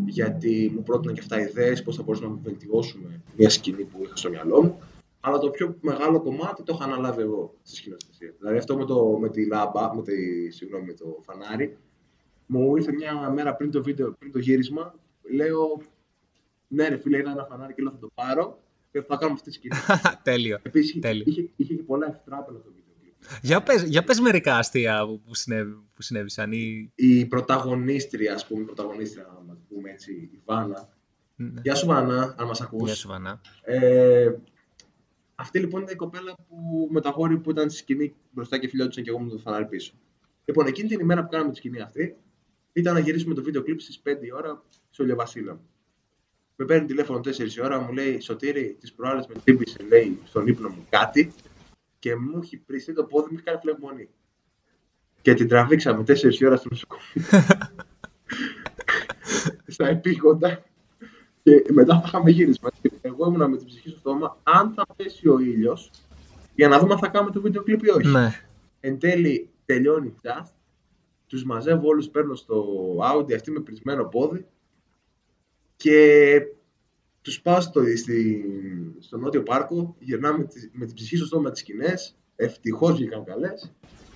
[0.06, 4.16] γιατί μου πρότειναν και αυτά ιδέες πώς θα μπορούσαμε να βελτιώσουμε μια σκηνή που είχα
[4.16, 4.78] στο μυαλό μου.
[5.24, 8.34] Αλλά το πιο μεγάλο κομμάτι το είχα αναλάβει εγώ στη σκηνοθεσία.
[8.38, 11.78] Δηλαδή αυτό με, το, με τη λάμπα, με, τη, συγγνώμη, με το φανάρι,
[12.46, 14.94] μου ήρθε μια μέρα πριν το, βίντεο, πριν το γύρισμα.
[15.34, 15.82] Λέω,
[16.68, 19.48] ναι, ρε φίλε, είδα ένα φανάρι και λέω θα το πάρω και θα κάνουμε αυτή
[19.48, 19.74] τη σκηνή.
[20.22, 20.58] Τέλειο.
[20.62, 21.24] Επίσης, Τέλειο.
[21.26, 22.94] είχε, είχε και πολλά ευτράπελα το βίντεο.
[23.00, 23.42] κλιπ.
[23.42, 26.92] Για πες, για πες μερικά αστεία που, που, συνέβη, που συνέβησαν ή...
[26.94, 30.88] η πρωταγωνίστρια, ας πούμε, η πρωταγωνίστρια, να το πούμε έτσι, η Βάνα.
[31.36, 31.60] Ναι.
[31.62, 32.86] Γεια σου Βάνα, αν μας ακούς.
[32.88, 33.40] Γεια σου Βανά.
[33.64, 34.30] Ε,
[35.34, 38.68] αυτή λοιπόν ήταν η κοπέλα που, με το αγόρι που ήταν στη σκηνή μπροστά και
[38.68, 39.92] φιλιόντουσαν και εγώ με το φανάρι πίσω.
[40.44, 42.16] Λοιπόν, εκείνη την ημέρα που κάναμε τη σκηνή αυτή,
[42.72, 45.60] ήταν να γυρίσουμε το βίντεο κλιπ στις 5 η ώρα στο Λιοβασίλα.
[46.56, 50.46] Με παίρνει τηλέφωνο 4 η ώρα, μου λέει Σωτήρη, τις προάλλες με χτύπησε, λέει, στον
[50.46, 51.32] ύπνο μου κάτι
[51.98, 54.08] και μου έχει πριστεί το πόδι μου, έχει κάνει φλεγμονή.
[55.22, 57.04] Και την τραβήξαμε 4 η ώρα στο νοσοκομείο.
[59.66, 60.64] Στα επίγοντα.
[61.42, 62.68] Και μετά θα είχαμε γύρισμα.
[63.00, 65.90] Εγώ ήμουνα με την ψυχή στο στόμα, αν θα πέσει ο ήλιος,
[66.54, 68.08] για να δούμε αν θα κάνουμε το βίντεο κλιπ ή όχι.
[68.08, 68.40] Ναι.
[68.80, 70.50] Εν τέλει τελειώνει just,
[71.26, 72.64] τους μαζεύω όλους, παίρνω στο
[73.12, 74.46] Audi αυτή με πρισμένο πόδι
[75.76, 76.42] και
[77.22, 78.44] τους πάω στο, στη,
[78.98, 83.24] στο Νότιο Πάρκο, γυρνάμε με, τη- με την ψυχή στο στόμα τις σκηνές, ευτυχώς βγήκαν
[83.24, 83.72] καλές,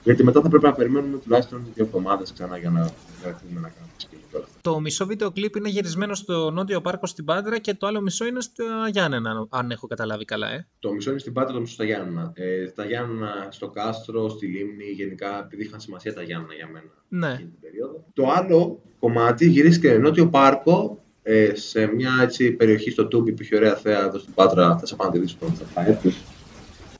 [0.06, 2.80] γιατί μετά θα πρέπει να περιμένουμε τουλάχιστον δύο εβδομάδες ξανά για να
[3.22, 4.58] βρεθούμε να κάνουμε τη σκηνή και όλα αυτά.
[4.62, 8.26] Το μισό βίντεο κλιπ είναι γυρισμένο στο Νότιο Πάρκο στην Πάντρα και το άλλο μισό
[8.26, 10.66] είναι στο Γιάννενα, αν έχω καταλάβει καλά, ε.
[10.78, 12.32] Το μισό είναι στην Πάτρα, το μισό στα Γιάννενα.
[12.34, 16.90] Ε, στα Γιάννενα, στο Κάστρο, στη Λίμνη, γενικά επειδή είχαν σημασία τα Γιάννενα για μένα
[17.08, 17.32] Ναι.
[17.32, 18.04] εκείνη την περίοδο.
[18.12, 23.56] Το άλλο κομμάτι γυρίστηκε Νότιο Πάρκο, ε, σε μια έτσι, περιοχή στο Τούμπι που είχε
[23.56, 24.78] ωραία θέα εδώ στην Πάτρα.
[24.78, 26.16] Θα σε πάω να τη δεις πρώτα, θα έρθεις.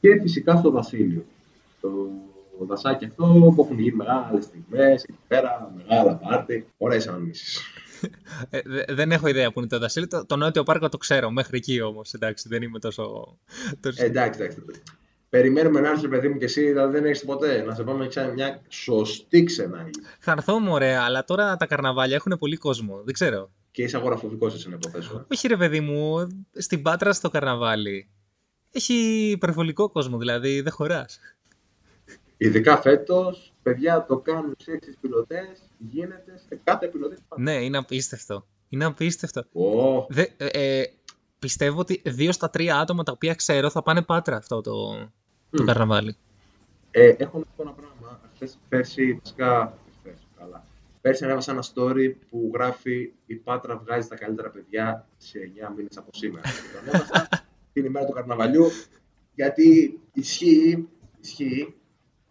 [0.00, 1.24] Και φυσικά στο Βασίλειο.
[1.80, 1.88] Το
[2.64, 6.66] δασάκι αυτό που έχουν γίνει μεγάλες στιγμές, εκεί πέρα, μεγάλα πάρτι.
[6.76, 7.60] Ωραίε αναμνήσεις.
[8.50, 10.06] Ε, δε- δεν έχω ιδέα που είναι το Δασίλη.
[10.06, 12.12] Το, το Νότιο Πάρκο το ξέρω, μέχρι εκεί όμως.
[12.14, 13.36] Εντάξει, δεν είμαι τόσο.
[13.80, 14.02] τόσο...
[14.02, 14.62] Ε, εντάξει, εντάξει.
[15.28, 17.62] Περιμένουμε να έρθεις παιδί μου και εσύ, δηλαδή δεν έχεις ποτέ.
[17.62, 19.90] Να σε πάμε σε μια σωστή ξενάγη.
[20.20, 23.02] Θα έρθω μου, ωραία, αλλά τώρα τα καρναβάλια έχουν πολύ κόσμο.
[23.04, 23.50] Δεν ξέρω.
[23.70, 25.26] Και είσαι αγοραφοβικός, εσύ να υποθέσω.
[25.32, 28.08] Όχι, ρε παιδί μου, στην Πάτρα στο καρναβάλι.
[28.70, 28.94] Έχει
[29.30, 31.18] υπερβολικό κόσμο, δηλαδή δεν χωράς.
[32.36, 37.16] Ειδικά φέτος, παιδιά το κάνουν σε έξι πιλωτές, γίνεται σε κάθε πιλωτή.
[37.36, 38.46] Ναι, είναι απίστευτο.
[38.68, 39.44] Είναι απίστευτο.
[39.52, 40.46] Ω, Δε, ε,
[40.80, 40.84] ε,
[41.38, 44.94] πιστεύω ότι δύο στα τρία άτομα τα οποία ξέρω θα πάνε Πάτρα αυτό το,
[45.50, 45.66] το Μμ.
[45.66, 46.16] καρναβάλι.
[46.90, 48.20] ε, έχω να πω ένα πράγμα.
[48.34, 50.64] Χθες, πέρσι, βασικά, πέρσι, καλά.
[51.00, 55.96] Πέρσι ανέβασα ένα story που γράφει η Πάτρα βγάζει τα καλύτερα παιδιά σε 9 μήνες
[55.96, 56.42] από σήμερα.
[56.48, 57.28] Και το ανέβασα
[57.72, 58.66] την ημέρα του καρναβαλιού,
[59.34, 60.88] γιατί ισχύει,
[61.20, 61.74] ισχύει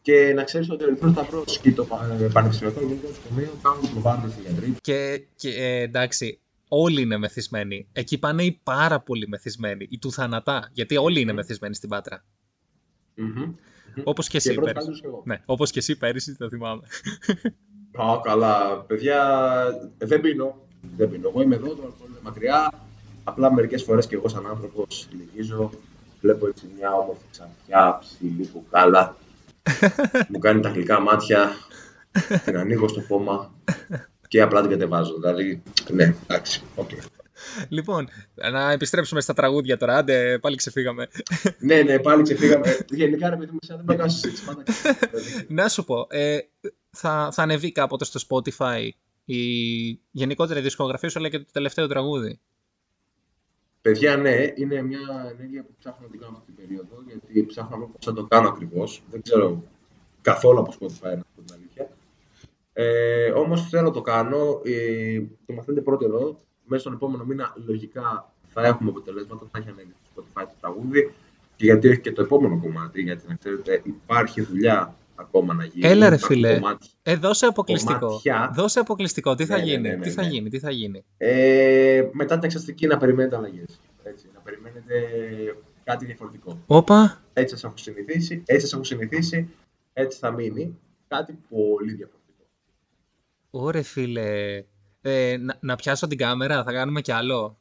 [0.05, 3.91] Και να ξέρεις ότι ο Ερυθρός Σταυρός και το πα- ε, Πανεπιστημιακό Ελληνικό Νοσοκομείο κάνουν
[3.91, 4.75] προβάδε οι γιατροί.
[4.81, 7.87] Και, και ε, εντάξει, όλοι είναι μεθυσμένοι.
[7.93, 9.87] Εκεί πάνε οι πάρα πολύ μεθυσμένοι.
[9.89, 10.69] Οι του θανατά.
[10.73, 12.23] Γιατί όλοι είναι μεθυσμένοι στην Πάτρα.
[13.15, 13.51] Μμμ.
[14.03, 14.89] Όπως και Και εσύ πρώτα πέρυσι.
[14.91, 15.21] τους και εγώ.
[15.25, 16.81] Ναι, όπως και εσύ πέρυσι, το θυμάμαι.
[18.01, 18.77] Α, καλά.
[18.87, 19.19] Παιδιά,
[19.97, 20.61] ε, δεν πίνω.
[20.97, 21.27] Δεν πίνω.
[21.29, 22.71] Εγώ είμαι εδώ, το αλκοόλ είναι μακριά.
[23.23, 25.71] Απλά μερικές φορές και εγώ σαν άνθρωπος λυγίζω.
[26.21, 29.15] Βλέπω έτσι μια όμορφη ξανθιά, ψηλή κουκάλα.
[30.28, 31.51] Μου κάνει τα γλυκά μάτια.
[32.45, 33.54] την ανοίγω στο πόμα
[34.28, 35.15] και απλά την κατεβάζω.
[35.15, 36.89] Δηλαδή, ναι, εντάξει, οκ.
[37.69, 38.10] Λοιπόν,
[38.51, 39.97] να επιστρέψουμε στα τραγούδια τώρα.
[39.97, 41.08] Άντε, πάλι ξεφύγαμε.
[41.60, 42.78] ναι, ναι, πάλι ξεφύγαμε.
[42.89, 44.45] Γενικά, ρε παιδί μου, σαν δεν με κάνω συζήτηση.
[44.45, 46.38] Πάντα δηλαδή, Να σου πω, ε,
[46.89, 48.89] θα, θα ανεβεί κάποτε στο Spotify
[49.25, 49.43] η
[50.12, 52.39] γενικότερη δισκογραφία σου, αλλά και το τελευταίο τραγούδι;
[53.86, 57.69] Παιδιά, ναι, είναι μια ενέργεια που ψάχνω να την κάνω αυτή την περίοδο, γιατί ψάχνω
[57.69, 59.04] να δω πώς θα το κάνω ακριβώς.
[59.12, 59.63] Δεν ξέρω
[60.21, 61.89] καθόλου από Spotify, να πω την αλήθεια.
[62.74, 66.39] Ε, όμως θέλω να το κάνω, ε, το μαθαίνετε πρώτο εδώ.
[66.65, 71.13] Μέσα στον επόμενο μήνα, λογικά, θα έχουμε αποτελέσματα, θα έχει ανέβει στο Spotify το τραγούδι.
[71.56, 75.88] Και γιατί έχει και το επόμενο κομμάτι, γιατί να ξέρετε, υπάρχει δουλειά ακόμα να γίνει.
[75.88, 76.54] Έλα, ρε, Υπάρχουν φίλε.
[76.54, 76.89] κομμάτια.
[77.04, 77.99] Ε, δώσε αποκλειστικό.
[77.99, 78.51] Κομμάτια.
[78.56, 79.36] Δώσε αποκλειστικό.
[79.36, 80.28] Τι θα Ναι, ναι, γίνει, ναι, ναι, τι θα ναι.
[80.28, 81.04] γίνει, τι θα γίνει.
[81.17, 83.80] Ε, μετά την εξαστική να περιμένετε αλλαγές.
[84.04, 84.93] Έτσι, να περιμένετε
[85.84, 86.60] κάτι διαφορετικό.
[86.67, 89.49] Όπα, Έτσι σας έχω συνηθίσει, έτσι σας έχω συνηθίσει,
[89.93, 90.78] έτσι θα μείνει.
[91.08, 92.43] Κάτι πολύ διαφορετικό.
[93.51, 94.63] ωρε φίλε.
[95.01, 97.60] Ε, να, να πιάσω την κάμερα, θα κάνουμε κι άλλο;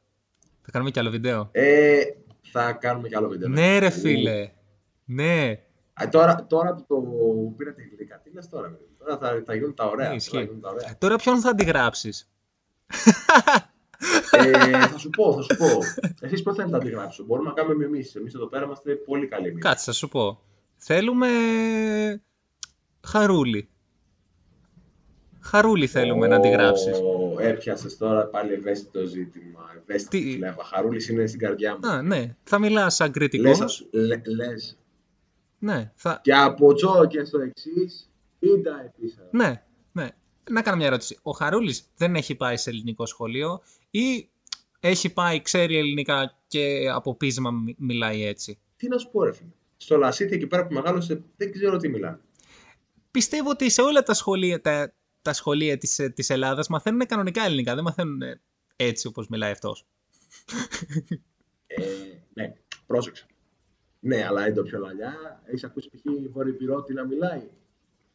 [0.63, 2.01] Θα κάνουμε κι άλλο βίντεο; Ε,
[2.41, 3.49] θα κάνουμε κι άλλο βίντεο.
[3.49, 3.91] Ναι, ρε Ου.
[3.91, 4.51] φίλε.
[5.05, 5.59] Ναι.
[6.03, 6.97] Α, τώρα, τώρα που το
[7.57, 8.85] πήρατε γλυκά, τι λες τώρα, παιδί.
[8.99, 9.97] Τώρα θα, θα γίνουν τα ωραία.
[9.97, 10.45] Ναι, τώρα θα ισχύει.
[10.45, 10.99] γίνουν τα ωραία.
[10.99, 12.31] Τώρα ποιον θα αντιγράψεις;
[14.31, 15.67] ε, θα σου πω, θα σου πω.
[16.21, 17.25] Εσείς πώς θέλετε να τη γράψω.
[17.25, 18.15] Μπορούμε να κάνουμε εμείς.
[18.15, 19.49] Εμείς εδώ πέρα είμαστε πολύ καλοί.
[19.49, 19.63] εμείς.
[19.63, 20.41] Κάτσε, θα σου πω.
[20.77, 21.29] Θέλουμε
[23.07, 23.69] χαρούλι.
[25.41, 26.99] Χαρούλι θέλουμε να αντιγράψεις.
[26.99, 29.61] Ω, Έπιασες τώρα πάλι ευαίσθητο ζήτημα.
[29.83, 30.65] Ευαίσθητη Τι- φλέβα.
[30.65, 31.89] Χαρούλης είναι στην καρδιά μου.
[31.89, 32.37] Α, ναι.
[32.43, 33.61] Θα μιλάς σαν Λες, κριτικός.
[33.61, 34.79] ας- λε- λες.
[35.65, 36.21] Ναι, θα...
[36.23, 39.19] Και από τσό και στο εξής, ίντα επίσης.
[39.31, 40.09] ναι, ναι.
[40.51, 41.19] Να κάνω μια ερώτηση.
[41.23, 44.29] Ο Χαρούλης δεν έχει πάει σε ελληνικό σχολείο ή
[44.81, 49.33] έχει πάει, ξέρει ελληνικά και από πείσμα μι- μιλάει έτσι; Τι να σου πω, ρε
[49.33, 49.51] φίλε.
[49.77, 52.19] Στο Λασίθι εκεί πέρα που μεγάλωσε, δεν ξέρω τι μιλάνε.
[53.11, 57.45] Πιστεύω ότι σε όλα τα σχολεία, τα, τα σχολεία της, ε, της Ελλάδας μαθαίνουν κανονικά
[57.45, 58.41] ελληνικά, δεν μαθαίνουν ε,
[58.77, 59.87] έτσι όπως μιλάει αυτός.
[61.67, 61.83] Ε,
[62.35, 62.55] ναι,
[62.87, 63.27] πρόσεξε.
[64.07, 65.43] Ναι, αλλά είναι το πιο λαλιά.
[65.45, 66.01] Έχεις ακούσει π.χ.
[66.33, 67.49] Βόρειο Πυρώτη να μιλάει.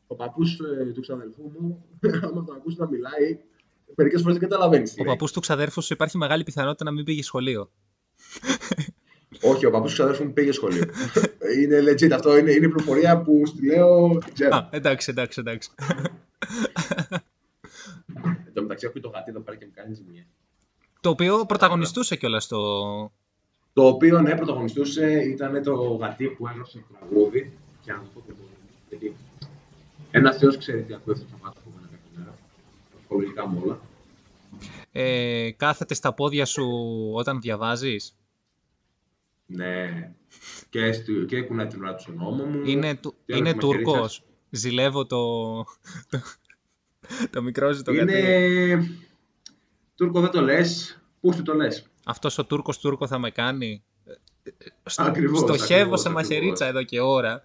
[0.08, 0.56] Ο παππούς
[0.93, 1.86] του ξαδελφού μου,
[2.25, 3.39] άμα τον ακούσει να μιλάει,
[3.95, 4.95] μερικές φορές δεν καταλαβαίνεις.
[4.99, 7.71] Ο παππούς του ξαδέρφου σου υπάρχει μεγάλη πιθανότητα να μην πήγε σχολείο.
[9.41, 10.84] Όχι, ο παππούς του ξαδελφού μου πήγε σχολείο.
[11.62, 12.38] είναι legit αυτό.
[12.38, 14.17] Είναι, είναι πληροφορία που στη λέω.
[14.17, 14.56] την ξέρω.
[14.56, 15.69] Α, εντάξει, εντάξει, εντάξει.
[18.45, 20.25] Εν τω μεταξύ, έχω και το γατί εδώ πέρα και μου κάνει ζημιά.
[21.02, 22.60] Το οποίο πρωταγωνιστούσε κιόλας στο...
[23.79, 27.51] Το οποίο ναι, πρωταγωνιστούσε ήταν το γατί που έγραψε το τραγούδι.
[27.83, 28.37] Και να το πω και το
[28.89, 29.15] γιατί
[30.11, 32.37] ένας θεός ξέρει τι ακούει αυτό το γάτο που έκανε κάθε μέρα.
[33.01, 33.79] Ασχολικά με όλα.
[34.91, 36.65] Ε, κάθεται στα πόδια σου
[37.13, 38.15] όταν διαβάζεις;
[39.45, 40.11] Ναι.
[40.69, 42.61] Και, στη- και κουνάει την ώρα του στον νόμο μου.
[42.65, 43.93] Είναι, του, Τι άλλο είναι έχουμε χερίτσας.
[43.93, 44.23] Τούρκος.
[44.49, 45.53] Ζηλεύω το,
[46.09, 46.21] το,
[47.31, 48.19] το μικρό σου το Είναι.
[48.19, 48.97] γατί.
[49.95, 50.99] Τούρκο δεν το λες.
[51.21, 53.83] Πού σου το λες; Αυτός ο Τούρκος Τούρκο θα με κάνει.
[54.85, 56.29] Στο, Ακριβώς, στοχεύω ακριβώς, σε ακριβώς.
[56.29, 57.43] μαχαιρίτσα εδώ και ώρα.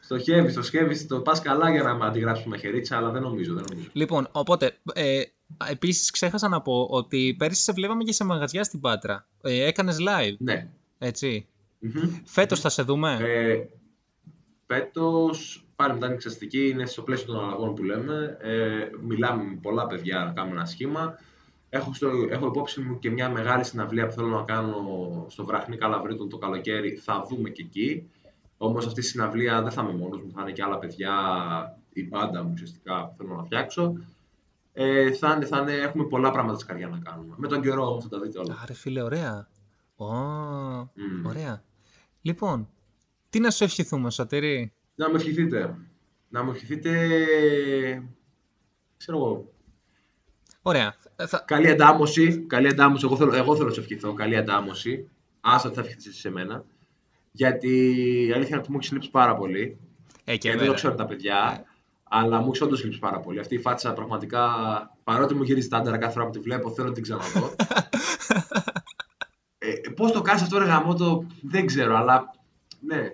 [0.00, 3.54] Στοχεύεις, το σκεύει, το πας καλά για να με αντιγράψεις με χερίτσα, αλλά δεν νομίζω.
[3.54, 3.88] Δεν νομίζω.
[3.92, 5.22] Λοιπόν, οπότε, ε,
[5.70, 9.26] επίσης ξέχασα να πω ότι πέρυσι σε βλέπαμε και σε μαγαζιά στην Πάτρα.
[9.42, 10.68] Ε, έκανες live, Ναι.
[10.98, 11.46] έτσι.
[11.78, 12.10] Μμμ.
[12.24, 13.18] Φέτος θα σε δούμε.
[13.20, 13.58] Ε,
[14.66, 18.36] Φέτος, πάλι μετά την εξαστική, είναι στο πλαίσιο των αλλαγών που λέμε.
[18.40, 21.18] Ε, μιλάμε με πολλά παιδιά να κάνουμε ένα σχήμα.
[21.72, 24.74] Έχω, στο, έχω υπόψη μου και μια μεγάλη συναυλία που θέλω να κάνω
[25.28, 26.94] στο Βραχνή Καλαβρίτων το καλοκαίρι.
[26.94, 28.10] Θα δούμε και εκεί.
[28.56, 31.12] Όμως αυτή η συναυλία δεν θα είμαι μόνος μου, θα είναι και άλλα παιδιά,
[31.92, 33.92] η μπάντα μου ουσιαστικά που θέλω να φτιάξω.
[34.72, 37.34] Ε, θα είναι, θα είναι, έχουμε πολλά πράγματα στη καρδιά να κάνουμε.
[37.38, 38.58] Με τον καιρό όμως θα τα δείτε όλα.
[38.62, 39.48] Άρε φίλε, ωραία.
[39.96, 41.26] Ω, Μμμ.
[41.26, 41.62] ωραία.
[42.22, 42.68] Λοιπόν,
[43.30, 45.76] τι να σου ευχηθούμε, Σωτήρη; Να με ευχηθείτε.
[46.28, 46.92] Να μου ευχηθείτε.
[48.96, 49.52] Ξέρω εγώ.
[50.62, 50.94] Ωραία.
[51.20, 51.38] Ε, Θα...
[51.46, 52.38] Καλή αντάμωση.
[52.38, 53.04] Καλή αντάμωση.
[53.06, 54.12] Εγώ θέλω, εγώ θέλω να σου ευχηθώ.
[54.12, 55.08] Καλή αντάμωση.
[55.40, 56.64] Άσε ότι θα ευχηθείς εσύ σε μένα.
[57.32, 57.68] Γιατί
[58.26, 59.78] η αλήθεια είναι ότι μου έχει λείψει πάρα πολύ.
[60.24, 60.70] Ε, και Και δεν εμένα.
[60.72, 61.64] το ξέρω τα παιδιά.
[62.02, 63.38] Αλλά μου έχει όντως λείψει πάρα πολύ.
[63.38, 64.44] Αυτή η φάτσα πραγματικά.
[65.04, 67.48] Παρότι μου γυρίζει τάνταρα κάθε φορά που τη βλέπω, θέλω να την ξαναδώ.
[69.58, 72.34] ε, Πώς το κάνεις αυτό, ρε γαμότο, δεν ξέρω, αλλά
[72.80, 73.12] ναι.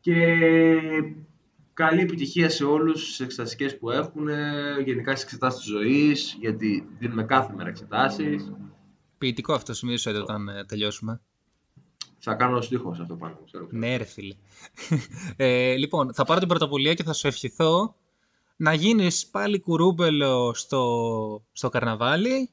[0.00, 0.36] Και
[1.80, 4.28] καλή επιτυχία σε όλους στις εξεταστικές που έχουν,
[4.84, 8.52] γενικά στις εξετάσεις της ζωής, γιατί δίνουμε κάθε μέρα εξετάσεις.
[9.18, 11.20] Ποιητικό αυτό σημείωσε όταν ε, τελειώσουμε.
[12.18, 13.38] Θα κάνω στίχος σε αυτό πάνω.
[13.44, 13.66] Ξέρω.
[13.70, 14.34] Ναι, ρε φίλε.
[15.36, 17.94] Ε, λοιπόν, θα πάρω την πρωτοβουλία και θα σου ευχηθώ
[18.56, 22.50] να γίνεις πάλι κουρούμπελο στο, στο καρναβάλι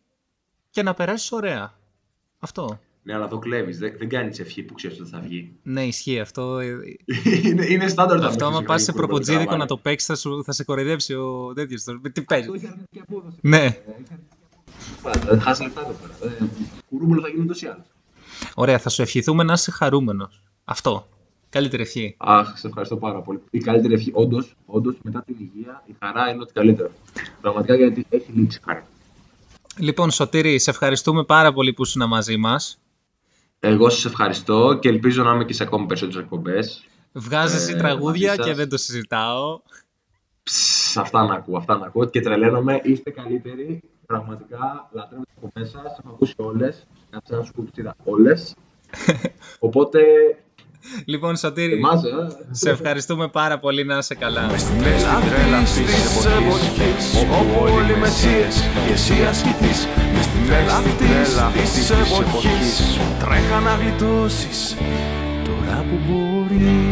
[0.69, 1.73] και να περάσεις ωραία.
[2.39, 2.79] Αυτό.
[3.07, 3.77] Ναι, αλλά το κλέβεις.
[3.77, 5.51] Δεν, δεν κάνεις ευχή που ξέρεις ότι θα βγει.
[5.63, 6.57] Ναι, ισχύει αυτό.
[6.59, 6.75] Ε,
[7.43, 10.63] είναι, είναι στάνταρ αυτό, άμα πας σε προποτζίδικο να το παίξεις, θα, σου- θα σε
[10.63, 11.83] κοροϊδέψει ο τέτοιος.
[12.13, 12.51] Τι παίζεις.
[13.41, 13.77] Ναι.
[15.25, 16.33] Δεν χάσει λεφτά εδώ πέρα.
[16.33, 16.45] Ε,
[16.89, 17.85] Κουρούμπολο θα γίνει ούτως ή άλλως.
[18.55, 20.41] Ωραία, θα σου ευχηθούμε να είσαι χαρούμενος.
[20.65, 21.07] Αυτό.
[21.49, 22.15] Καλύτερη ευχή.
[22.17, 23.39] Αχ, σε ευχαριστώ πάρα πολύ.
[23.49, 26.91] Η καλύτερη ευχή, όντως, όντως, μετά την υγεία, η χαρά είναι ότι καλύτερο.
[27.41, 28.85] Πραγματικά γιατί έχει λείψει η χαρά.
[29.77, 32.79] Λοιπόν, Σωτήρη, σε ευχαριστούμε πάρα πολύ που ήσουν μαζί μας.
[33.59, 36.85] Εγώ σας ευχαριστώ και ελπίζω να είμαι και σε ακόμη περισσότερες εκπομπές.
[37.11, 38.47] Βγάζεις Ε, τραγούδια μαζί σας.
[38.47, 39.59] και δεν το συζητάω.
[40.95, 42.79] Αυτά να ακούω, αυτά να ακούω και τρελαίνομαι.
[42.83, 43.81] Είστε καλύτεροι.
[44.05, 45.79] Πραγματικά λατρεύω τι εκπομπέ σα.
[45.79, 46.73] Έχω ακούσει όλε.
[47.09, 48.33] Κάτσε να σου κουτσίδα όλε.
[49.59, 49.99] Οπότε,
[51.05, 54.45] Λοιπόν, Σωτήρη, εμά, ε, σε ευχαριστούμε πάρα πολύ να είσαι καλά.
[54.51, 59.87] Μες στην τρέλα αυτής της εποχής Όπου όλοι μεσίες και εσύ ασκητής
[60.47, 64.75] Μες στην τρέλα αυτής της εποχής Τρέχα να γλιτώσεις
[65.45, 66.87] Τώρα που μπορείς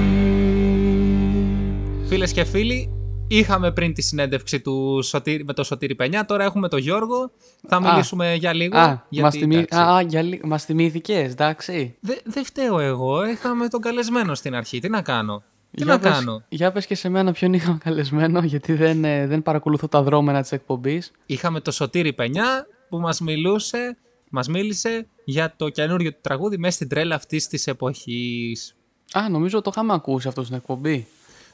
[2.08, 2.90] Φίλες και φίλοι,
[3.28, 7.32] είχαμε πριν τη συνέντευξη του Σωτήρη, με τον Σωτήρη Πενιά, τώρα έχουμε τον Γιώργο.
[7.68, 8.78] Θα μιλήσουμε για λίγο.
[8.78, 9.56] Α, γιατί, μας, θυμί...
[9.56, 10.42] εντάξει, α, για λί...
[10.44, 11.98] μας θυμήθηκες, εντάξει.
[12.00, 14.80] Δεν δε φταίω εγώ, είχαμε τον καλεσμένο στην αρχή.
[14.80, 17.78] Τι να κάνω; Τι για να πες, κάνω; Για πες και σε μένα ποιον είχαμε
[17.84, 21.12] καλεσμένο, γιατί δεν, ε, δεν παρακολουθώ τα δρόμενα της εκπομπής.
[21.26, 23.98] Είχαμε τον Σωτήρη Πενιά που μας μιλούσε,
[24.30, 28.76] μας μίλησε για το καινούριο του τραγούδι μέσα στην τρέλα αυτής της εποχής.
[29.14, 31.08] Α, νομίζω το είχαμε ακούσει αυτό στην εκπομπή.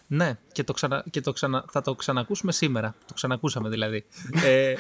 [0.08, 2.96] Ναι, και, το ξανα, και το ξανα, θα το ξανακούσουμε σήμερα.
[3.08, 4.06] Το ξανακούσαμε δηλαδή.
[4.46, 4.74] ε,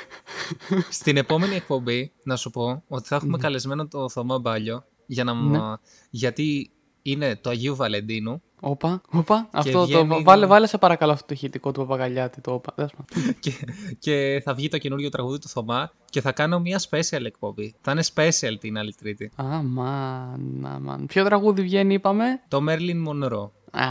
[0.99, 5.33] στην επόμενη εκπομπή, να σου πω ότι θα έχουμε καλεσμένο το Θωμά Μπάλιο, για να,
[5.33, 5.57] Ναι.
[5.57, 9.47] μα- γιατί είναι το Αγίου Βαλεντίνου Όπα, όπα.
[9.51, 12.73] Αυτό το, βγαίνει- βάλε, βάλε σε παρακαλώ αυτό το ηχητικό του Παπαγαλιάτη, το όπα.
[12.75, 13.07] Δες μας.
[13.39, 13.51] και,
[13.99, 17.75] και θα βγει το καινούριο τραγούδι του Θωμά και θα κάνω μια special εκπομπή.
[17.81, 19.31] Θα είναι special την άλλη Τρίτη.
[19.35, 21.05] Αμάν, αμάν.
[21.05, 23.49] Ποιο τραγούδι βγαίνει, είπαμε; Το Merlin Monroe.
[23.71, 23.85] Α,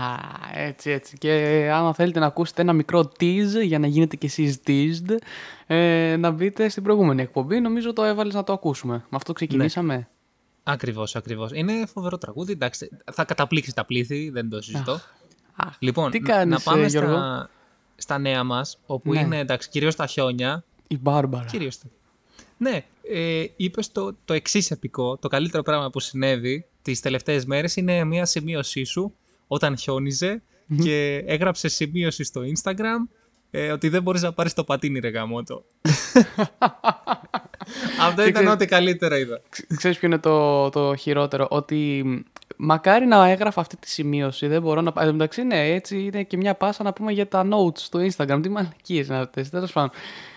[0.55, 1.19] έτσι, έτσι.
[1.19, 1.31] Και
[1.73, 5.17] άμα θέλετε να ακούσετε ένα μικρό tease για να γίνετε κι εσείς teased,
[5.67, 7.61] ε, να μπείτε στην προηγούμενη εκπομπή.
[7.61, 8.95] Νομίζω το έβαλες να το ακούσουμε.
[8.95, 10.09] Με αυτό ξεκινήσαμε;
[10.63, 11.51] Ακριβώς, ακριβώς.
[11.55, 12.53] Είναι φοβερό τραγούδι.
[12.53, 15.01] Εντάξει, θα καταπλήξεις τα πλήθη, δεν το συζητώ.
[15.57, 17.51] Αχ, λοιπόν, τι να- κάνεις, να πάμε ε, Γιώργο; στα,
[17.97, 19.21] στα νέα μας, όπου Ναι.
[19.21, 20.65] είναι εντάξει, κυρίως τα χιόνια.
[20.87, 21.45] Η Μπάρμπαρα.
[21.45, 21.87] Κυρίως τα.
[22.57, 25.17] Ναι, ε, είπες το, το εξής επικό.
[25.17, 29.15] Το καλύτερο πράγμα που συνέβη τις τελευταίες μέρες είναι μια σημείωσή σου
[29.47, 30.43] όταν χιόνιζε
[30.83, 33.09] και έγραψε σημείωση στο Instagram
[33.51, 35.65] ε, ότι δεν μπορείς να πάρεις το πατίνι ρε γαμότο.
[38.01, 39.41] Αυτό Και ήταν ξέρεις- ό,τι καλύτερο είδα.
[39.49, 42.17] Ξ- Ξέρεις ποιο είναι το, το χειρότερο, ότι μ,
[42.57, 44.93] μακάρι να έγραφα αυτή τη σημείωση, δεν μπορώ να...
[44.99, 47.99] Εν τω μεταξύ, ναι, έτσι είναι και μια πάσα να πούμε για τα notes στο
[47.99, 49.91] Instagram, τι μαλακίες είναι αυτές, τέλος πάντων.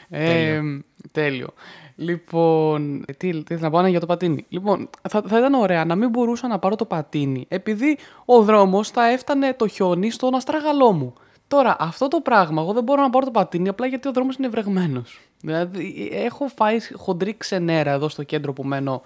[0.09, 0.81] Ε, Τέλειο.
[1.11, 1.47] τέλειο.
[1.95, 4.45] Λοιπόν, τι, τι ήθελα να πω, ναι, για το πατίνι.
[4.49, 8.89] Λοιπόν, θα, θα ήταν ωραία να μην μπορούσα να πάρω το πατίνι, επειδή ο δρόμος
[8.89, 11.13] θα έφτανε το χιόνι στον αστράγαλό μου.
[11.47, 14.35] Τώρα, αυτό το πράγμα, εγώ δεν μπορώ να πάρω το πατίνι απλά γιατί ο δρόμος
[14.35, 15.19] είναι βρεγμένος.
[15.45, 19.01] Δηλαδή, έχω φάει χοντρή ξενέρα εδώ στο κέντρο που μένω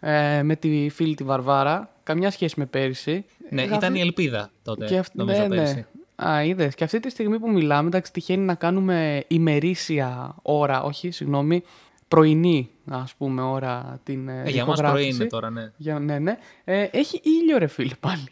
[0.00, 1.90] ε, με τη φίλη τη Βαρβάρα.
[2.02, 3.24] Καμιά σχέση με πέρυσι.
[3.50, 5.74] Ναι, Ε, ήταν αυτή- η ελπίδα τότε, και αυτή- νομίζω ναι, πέρυσι.
[5.74, 6.28] ναι.
[6.28, 6.74] Α, είδες.
[6.74, 11.62] Και αυτή τη στιγμή που μιλάμε, εντάξει, τυχαίνει να κάνουμε ημερήσια ώρα, όχι, συγγνώμη,
[12.08, 15.16] πρωινή, ας πούμε, ώρα την ε, Ε, για μας πρωί ηχογράφηση.
[15.16, 15.72] είναι τώρα, ναι.
[15.76, 16.38] Για, ναι, ναι.
[16.64, 18.24] Ε, έχει ήλιο, ρε φίλε, πάλι.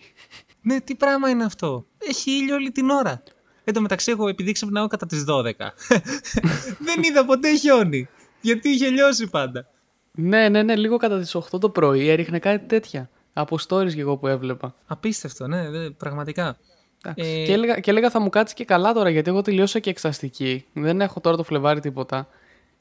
[0.62, 1.86] Ναι, τι πράγμα είναι αυτό.
[2.08, 3.22] Έχει ήλιο όλη την ώρα.
[3.64, 5.42] Εν τω μεταξύ, εγώ επειδή ξυπνάω κατά τις 12.
[6.86, 8.08] δεν είδα ποτέ χιόνι.
[8.40, 9.66] Γιατί είχε λιώσει πάντα.
[10.12, 13.10] ναι, ναι, ναι, λίγο κατά τις 8 το πρωί έριχνε κάτι τέτοια.
[13.32, 14.74] Από stories και εγώ που έβλεπα.
[14.86, 16.56] Απίστευτο, ναι, δε- πραγματικά.
[17.04, 17.30] Εντάξει.
[17.40, 19.90] Ε, Και, έλεγα, και έλεγα θα μου κάτσεις και καλά τώρα γιατί εγώ τελειώσα και
[19.90, 20.64] εξαστική.
[20.72, 22.28] Δεν έχω τώρα το Φλεβάρι τίποτα.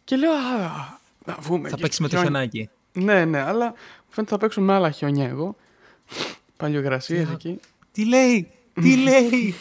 [0.04, 0.38] Και λέω, α,
[1.26, 1.70] να βγούμε.
[1.70, 2.30] θα και παίξεις με το χιόνι».
[2.30, 2.70] χιονάκι.
[2.94, 3.74] Ναι, ναι, αλλά μου
[4.10, 5.56] φαίνεται θα παίξουν με άλλα χιόνια εγώ.
[6.58, 7.60] Παλιογρασίες εκεί.
[7.92, 9.56] Τι λέει, τι λέει;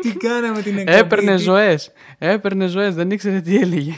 [0.00, 1.92] τι κάναμε την εκπομπή; Έπαιρνε τι- ζωές.
[2.18, 3.94] Έπαιρνε ζωές, δεν ήξερε τι έλεγε.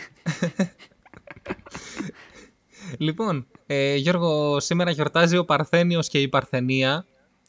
[2.98, 6.92] Λοιπόν, ε, Γιώργο, σήμερα γιορτάζει ο Παρθένιος και η Παρθενία.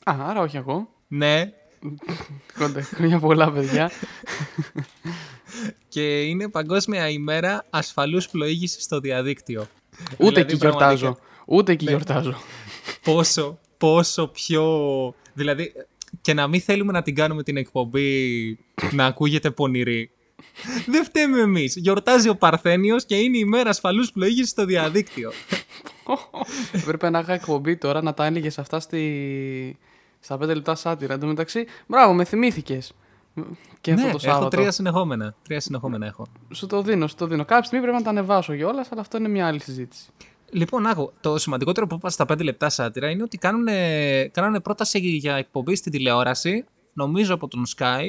[0.04, 0.89] Α, άρα όχι εγώ.
[1.08, 1.52] Ναι,
[2.58, 3.91] Κόντε, χρόνια πολλά, παιδιά.
[5.88, 9.67] και είναι Παγκόσμια ημέρα ασφαλούς πλοήγησης στο διαδίκτυο.
[10.02, 11.02] Ούτε Δηλαδή, εκεί γιορτάζω.
[11.02, 11.89] πραγματικά, Ούτε εκεί Ναι.
[11.91, 12.36] γιορτάζω.
[13.04, 14.63] Πόσο, πόσο πιο...
[15.34, 15.74] Δηλαδή,
[16.24, 18.58] και να μην θέλουμε να την κάνουμε την εκπομπή
[18.92, 20.12] να ακούγεται πονηρή.
[20.86, 21.76] Δεν φταίμε εμείς.
[21.76, 25.32] Γιορτάζει ο Παρθένιος και είναι η μέρα ασφαλούς πλοήγηση στο διαδίκτυο.
[26.82, 29.78] Έπρεπε να είχα εκπομπή τώρα να τα έλεγε αυτά στη...
[30.20, 31.14] στα 5 λεπτά σάτυρα.
[31.14, 32.94] Εν τω μεταξύ, μπράβο, με θυμήθηκες.
[33.82, 34.58] Και αυτό ναι, το έχω Σάββατο.
[34.58, 35.36] τρία συνεχόμενα.
[35.44, 36.28] Τρία συνεχόμενα έχω.
[36.54, 37.46] Σου το δίνω, σου το δίνω.
[37.46, 40.10] Κάποια στιγμή πρέπει να τα ανεβάσω κιόλας, αλλά αυτό είναι μια άλλη συζήτηση.
[40.54, 43.68] Λοιπόν, άκου, το σημαντικότερο που είπα στα 5 λεπτά σάτυρα είναι ότι κάνουν,
[44.32, 48.04] κάνανε πρόταση για εκπομπή στην τηλεόραση, νομίζω από τον Sky,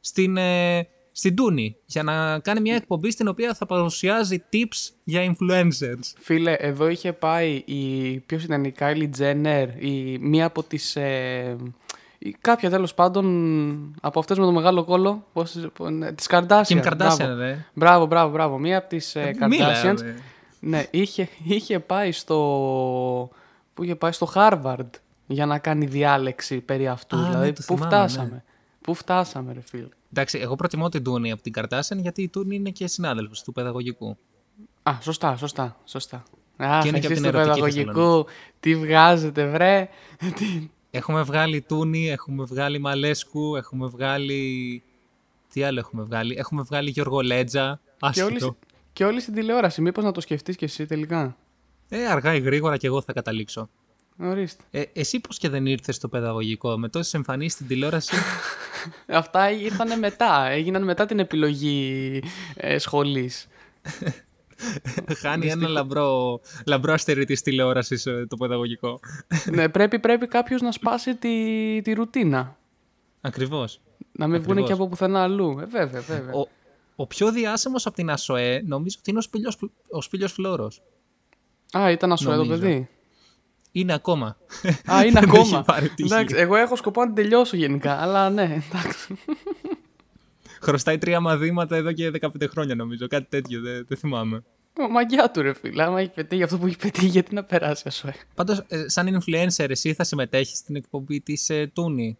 [0.00, 5.34] στην, ε, στην Τούνη, για να κάνει μια εκπομπή στην οποία θα παρουσιάζει tips για
[5.34, 6.12] influencers.
[6.18, 8.18] Φίλε, εδώ είχε πάει η.
[8.26, 10.96] Ποιος ήταν η Kylie Jenner, η, μία από τις.
[10.96, 11.56] Ε,
[12.18, 15.26] η- κάποια τέλος πάντων από αυτές με το μεγάλο κόλλο.
[15.32, 15.56] Πώς,
[15.90, 16.62] ναι, της Kardashian.
[16.66, 17.34] Kim Kardashian, μπράβο.
[17.38, 17.64] ρε.
[17.74, 18.58] Μπράβο, μπράβο, μπράβο.
[18.58, 20.02] Μία από τις ε, Μίλα, Kardashians.
[20.02, 20.14] ρε.
[20.60, 22.38] Ναι, είχε, είχε πάει στο.
[23.74, 24.86] Πού είχε πάει στο Harvard
[25.26, 27.16] για να κάνει διάλεξη περί αυτού.
[27.16, 28.28] Α, ναι, δηλαδή, το πού θυμάμαι, φτάσαμε.
[28.28, 28.42] ναι.
[28.80, 29.88] Πού φτάσαμε, ρε φίλε.
[30.12, 33.52] Εντάξει, εγώ προτιμώ την Τούνη από την Kardashian γιατί η Τούνη είναι και συνάδελφος του
[33.52, 34.16] παιδαγωγικού.
[34.82, 36.22] Α, σωστά, σωστά, σωστά.
[36.56, 38.26] Α, Και είναι και εσείς από την του ερωτική παιδαγωγικού,
[38.60, 44.82] τι βγάζετε, βρε; Τι- Έχουμε βγάλει Τούνη, έχουμε βγάλει Μαλέσκου, έχουμε βγάλει.
[45.52, 47.80] Τι άλλο έχουμε βγάλει; Έχουμε βγάλει Γιώργο Λέτζα.
[47.84, 48.26] και, Άσχετο.
[48.46, 48.56] όλοι,
[48.98, 49.80] και όλοι στην τηλεόραση.
[49.80, 51.36] Μήπως να το σκεφτείς και εσύ τελικά;
[51.88, 53.68] Ε, αργά ή γρήγορα και εγώ θα καταλήξω.
[54.18, 54.64] Ορίστε.
[54.70, 58.16] Ε, εσύ πώς και δεν ήρθες στο παιδαγωγικό, με τόσες εμφανίσεις στην τηλεόραση;
[59.06, 60.48] Αυτά ήρθαν μετά.
[60.48, 62.22] Έγιναν μετά την επιλογή
[62.54, 63.46] ε, σχολής.
[65.22, 69.00] χάνει ένα λαμπρό, λαμπρό αστερί της τηλεόρασης ε, το παιδαγωγικό.
[69.56, 71.34] ναι, πρέπει, πρέπει κάποιος να σπάσει τη,
[71.82, 72.56] τη ρουτίνα.
[73.20, 73.80] Ακριβώς.
[74.12, 74.68] Να μην βγουν Ακριβώς.
[74.68, 75.58] και από πουθενά αλλού.
[75.60, 76.34] Ε, βέβαια, βέβαια.
[76.34, 76.48] Ο,
[77.00, 79.58] ο πιο διάσημος από την ΑΣΟΕ νομίζω ότι είναι ο Σπήλιος,
[79.90, 80.82] ο Σπήλιος Φλόρος.
[81.78, 82.60] Α, ήταν ασοέ το νομίζω.
[82.60, 82.88] παιδί.
[83.72, 84.36] Είναι ακόμα.
[84.92, 85.56] Α, είναι Δεν ακόμα.
[85.56, 86.12] έχει πάρει τύχη.
[86.12, 88.00] εντάξει, εγώ έχω σκοπό να την τελειώσω γενικά.
[88.00, 89.18] Αλλά ναι, εντάξει.
[90.60, 93.06] Χρωστάει τρία μαθήματα εδώ και 15 χρόνια νομίζω.
[93.06, 94.44] Κάτι τέτοιο, δεν, δεν θυμάμαι.
[94.80, 95.82] Ω, Μαγιά του ρε φίλε.
[95.82, 98.12] Άμα έχει πετύχει αυτό που έχει πετύχει, γιατί να περάσει ασοέ.
[98.34, 102.18] Πάντως, ε, σαν influencer, εσύ θα συμμετέχεις στην εκπομπή της ε, Τούνη;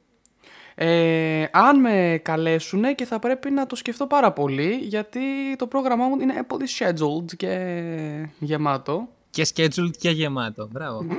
[0.80, 5.20] Ε, αν με καλέσουν και θα πρέπει να το σκεφτώ πάρα πολύ γιατί
[5.56, 9.08] το πρόγραμμά μου είναι πολύ scheduled και γεμάτο.
[9.30, 10.68] Και scheduled και γεμάτο.
[10.72, 11.06] Μπράβο.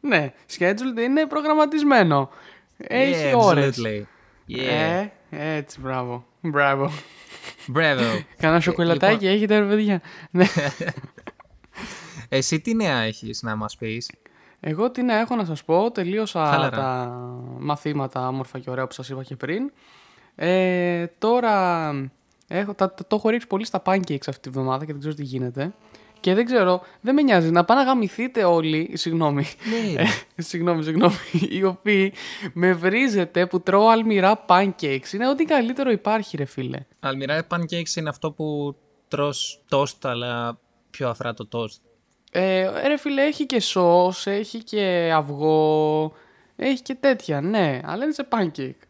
[0.00, 2.30] Ναι, scheduled είναι προγραμματισμένο.
[2.76, 3.76] Έχει Yeah, ώρες.
[3.80, 4.02] absolutely.
[4.56, 5.06] Yeah.
[5.30, 6.26] Ε, έτσι, μπράβο.
[6.40, 6.90] Μπράβο.
[7.74, 8.20] Bravo.
[8.40, 10.00] Κάνα σοκολατάκι έχετε ρε παιδιά.
[10.30, 10.46] Ναι.
[12.28, 14.10] Εσύ τι νέα έχεις να μας πεις;
[14.60, 16.76] Εγώ τι να έχω να σας πω, τελείωσα Χαλαρά.
[16.76, 17.18] τα
[17.58, 19.72] μαθήματα όμορφα και ωραία που σας είπα και πριν.
[20.34, 21.90] Ε, τώρα
[22.48, 25.24] έχω, τα, το έχω ρίξει πολύ στα pancakes αυτή τη βδομάδα και δεν ξέρω τι
[25.24, 25.72] γίνεται.
[26.20, 29.44] Και δεν ξέρω, δεν με νοιάζει, να πάνε να γαμηθείτε όλοι, συγγνώμη,
[29.94, 30.06] Ναι, ε,
[30.42, 31.14] συγγνώμη, συγγνώμη,
[31.50, 32.12] οι οποίοι
[32.52, 35.12] με βρίζετε που τρώω αλμυρά pancakes.
[35.12, 36.84] Είναι ό,τι καλύτερο υπάρχει ρε φίλε.
[37.00, 38.76] Αλμυρά pancakes είναι αυτό που
[39.08, 40.58] τρως toast, αλλά
[40.90, 41.87] πιο αφρά το toast.
[42.32, 46.12] Ε, ρε φίλε, έχει και σως, έχει και αυγό,
[46.56, 48.86] έχει και τέτοια, ναι, αλλά είναι σε pancake.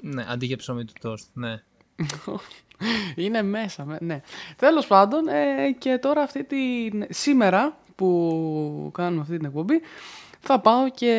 [0.00, 1.62] Ναι, αντί για ψωμί του toast, ναι.
[3.24, 4.20] Είναι μέσα, με- ναι.
[4.56, 7.06] Τέλος πάντων, ε, και τώρα αυτή την...
[7.08, 9.80] Σήμερα που κάνουμε αυτή την εκπομπή,
[10.40, 11.12] θα πάω και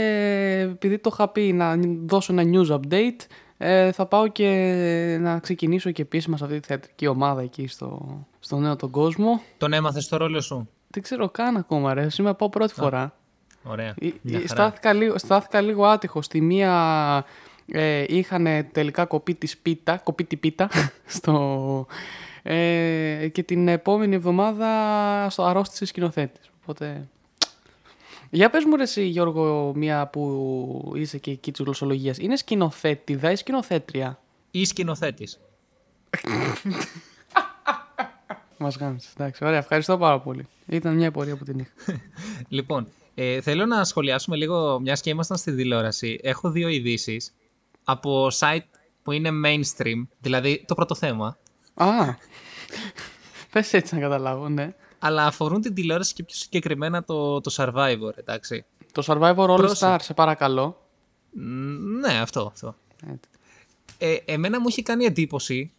[0.72, 3.26] επειδή το είχα πει να δώσω ένα news update,
[3.58, 8.20] ε, θα πάω και να ξεκινήσω και επίσημα σε αυτή τη θεατρική ομάδα εκεί στο,
[8.40, 9.42] στο νέο τον κόσμο.
[9.58, 13.16] Τον έμαθες το ρόλο σου; Δεν ξέρω καν ακόμα ρε, σήμερα πάω πρώτη φορά.
[13.64, 13.94] Ωραία.
[14.00, 14.48] Ε, Μια ε, χαρά.
[14.48, 16.26] Στάθηκα λίγο, στάθηκα λίγο άτυχος.
[16.26, 17.26] Στη μία
[17.72, 20.70] ε, είχαν τελικά κοπεί της πίτα, κοπεί τη πίτα
[21.06, 21.86] στο,
[22.44, 24.70] ε, και την επόμενη εβδομάδα
[25.30, 26.52] στο αρρώστησε σκηνοθέτης.
[26.62, 27.08] Οπότε...
[28.30, 32.18] Για πες μου ρε εσύ Γιώργο, μία που είσαι και εκεί της γλωσσολογίας.
[32.18, 34.20] Είναι σκηνοθέτηδα ή σκηνοθέτρια;
[34.52, 35.40] Ή σκηνοθέτης.
[38.58, 39.14] Μας γάμισες.
[39.18, 39.58] Εντάξει, ωραία.
[39.58, 40.48] Ευχαριστώ πάρα πολύ.
[40.66, 41.72] Ήταν μια πορεία που την είχα.
[42.48, 46.20] Λοιπόν, ε, θέλω να σχολιάσουμε λίγο, μιας και ήμασταν στη τηλεόραση.
[46.24, 47.34] Έχω δύο ειδήσεις
[47.84, 48.66] από site
[49.04, 51.38] που είναι mainstream, δηλαδή το πρώτο θέμα,
[51.74, 51.88] Α,
[53.52, 54.76] πες έτσι να καταλάβω, ναι.
[55.00, 58.66] αλλά αφορούν την τηλεόραση και πιο συγκεκριμένα το, το Survivor, εντάξει.
[58.92, 59.96] Το Survivor All Πρόσεχε.
[59.96, 60.82] Star, σε παρακαλώ.
[61.32, 61.42] Μ,
[62.00, 62.76] Ναι, αυτό, αυτό.
[63.06, 63.30] Έτσι.
[63.98, 65.72] Ε, εμένα μου έχει κάνει εντύπωση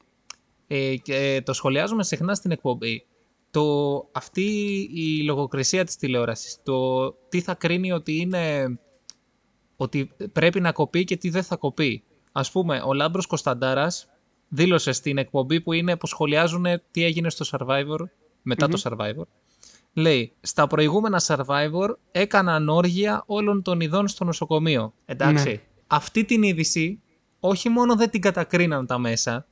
[0.68, 3.06] ε, και το σχολιάζουμε συχνά στην εκπομπή
[3.50, 4.42] το, αυτή
[4.94, 8.78] η λογοκρισία της τηλεόρασης, το τι θα κρίνει ότι είναι
[9.76, 12.02] ότι πρέπει να κοπεί και τι δεν θα κοπεί.
[12.32, 14.08] Ας πούμε, ο Λάμπρος Κωνσταντάρας
[14.48, 17.98] δήλωσε στην εκπομπή που είναι που σχολιάζουν τι έγινε στο Survivor,
[18.42, 19.24] μετα το Survivor.
[19.92, 24.94] Λέει, στα προηγούμενα Survivor έκαναν όργια όλων των ειδών στο νοσοκομείο.
[25.04, 25.60] Εντάξει.
[25.86, 27.02] αυτή την είδηση
[27.40, 29.46] όχι μόνο δεν την κατακρίναν τα μέσα,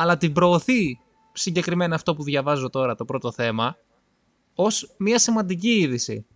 [0.00, 0.98] αλλά την προωθεί
[1.32, 3.76] συγκεκριμένα αυτό που διαβάζω τώρα, το πρώτο θέμα,
[4.54, 6.26] ως μια σημαντική είδηση.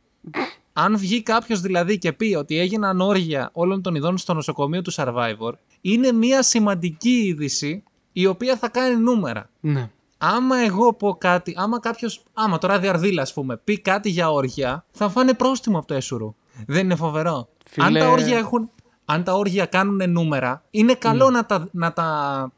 [0.72, 4.92] Αν βγει κάποιος δηλαδή και πει ότι έγιναν όργια όλων των ειδών στο νοσοκομείο του
[4.94, 9.50] Survivor, είναι μια σημαντική είδηση η οποία θα κάνει νούμερα.
[9.60, 9.90] Ναι.
[10.18, 14.30] Άμα εγώ πω κάτι, άμα κάποιος, άμα το ράδι Αρδίλα, ας πούμε, πει κάτι για
[14.30, 16.34] όργια, θα φάνε πρόστιμο από το έσουρο.
[16.66, 17.48] Δεν είναι φοβερό.
[17.66, 18.70] Φίλε- Αν τα όργια έχουν.
[19.04, 22.52] Αν τα όργια κάνουν νούμερα, είναι καλό να τα, να τα,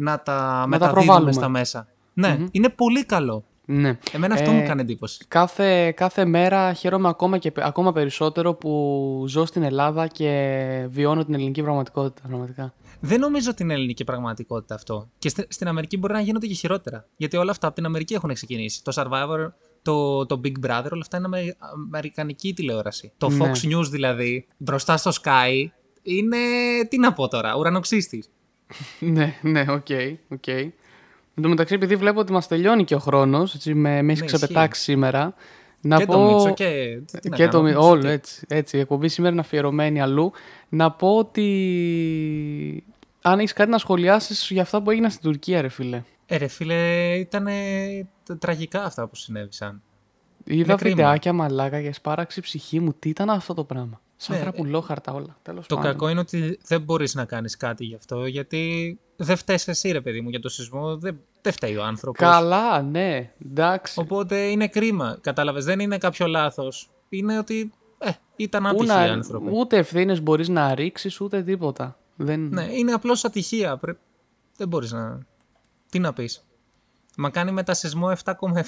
[0.00, 1.32] να τα μεταδίδουμε προβάλλουμε.
[1.32, 1.88] στα μέσα.
[2.14, 3.44] Ναι, είναι πολύ καλό.
[3.64, 3.98] ναι.
[4.12, 5.24] Εμένα αυτό Ε, μου κάνει εντύπωση.
[5.28, 11.34] Κάθε, κάθε μέρα χαίρομαι ακόμα, και, ακόμα περισσότερο που ζω στην Ελλάδα και βιώνω την
[11.34, 12.28] ελληνική πραγματικότητα.
[12.28, 12.74] Πραγματικά.
[13.00, 15.08] Δεν νομίζω ότι είναι ελληνική πραγματικότητα αυτό.
[15.18, 17.06] Και στη- στην Αμερική μπορεί να γίνονται και χειρότερα.
[17.16, 18.82] Γιατί όλα αυτά από την Αμερική έχουν ξεκινήσει.
[18.84, 23.12] Το Survivor, το, το Big Brother, όλα αυτά είναι αμε- αμερικανική τηλεόραση.
[23.18, 23.36] Το Ναι.
[23.50, 25.64] Fox News δηλαδή, μπροστά στο ΣΚΑΪ,
[26.02, 26.36] είναι.
[26.88, 28.30] Τι να πω τώρα, ουρανοξύστης.
[29.00, 29.86] ναι, ναι, OK.
[30.28, 30.46] OK.
[31.34, 34.26] Εν τω μεταξύ, επειδή βλέπω ότι μας τελειώνει και ο χρόνος, με, με έχει Ναι,
[34.26, 35.34] ξεπετάξει σήμερα.
[35.80, 36.12] Να και πω...
[36.12, 37.00] το Μίτσο και.
[37.20, 38.76] τι να και το κάνω, Μι- Μίτσο, όλο τι- έτσι, έτσι.
[38.76, 40.32] Η εκπομπή σήμερα είναι αφιερωμένη αλλού.
[40.68, 42.84] Να πω ότι.
[43.22, 46.02] Αν έχεις κάτι να σχολιάσεις για αυτά που έγιναν στην Τουρκία, ρε φίλε.
[46.26, 47.46] Ε, ρε φίλε, ήταν
[48.38, 49.82] τραγικά αυτά που συνέβησαν.
[50.44, 50.94] Είδα κρίμα.
[50.96, 52.94] βιντεάκια μαλάκα και σπάραξε η ψυχή μου.
[52.98, 55.36] Τι ήταν αυτό το πράγμα; Σαν Ναι, φραπουλόχαρτα όλα.
[55.42, 55.90] Τέλος Το πάντων.
[55.90, 60.00] κακό είναι ότι δεν μπορείς να κάνεις κάτι γι' αυτό, γιατί δεν φταίεις εσύ ρε
[60.00, 62.20] παιδί μου για το σεισμό, δεν, δεν φταίει ο άνθρωπος.
[62.28, 63.32] Καλά, ναι.
[63.50, 64.00] Εντάξει.
[64.00, 65.18] Οπότε είναι κρίμα.
[65.20, 66.90] Κατάλαβες, δεν είναι κάποιο λάθος.
[67.08, 69.50] Είναι ότι ε, ήταν Πού άτυχοι να- οι άνθρωποι.
[69.52, 71.98] ούτε ευθύνες μπορείς να ρίξεις, ούτε τίποτα.
[72.16, 72.40] Δεν...
[72.48, 73.76] Ναι, είναι απλώς ατυχία.
[73.76, 73.92] Πρέ...
[74.56, 75.18] Δεν μπορείς να.
[75.90, 76.44] Τι να πεις.
[77.16, 78.12] Μα κάνει μετασυσμό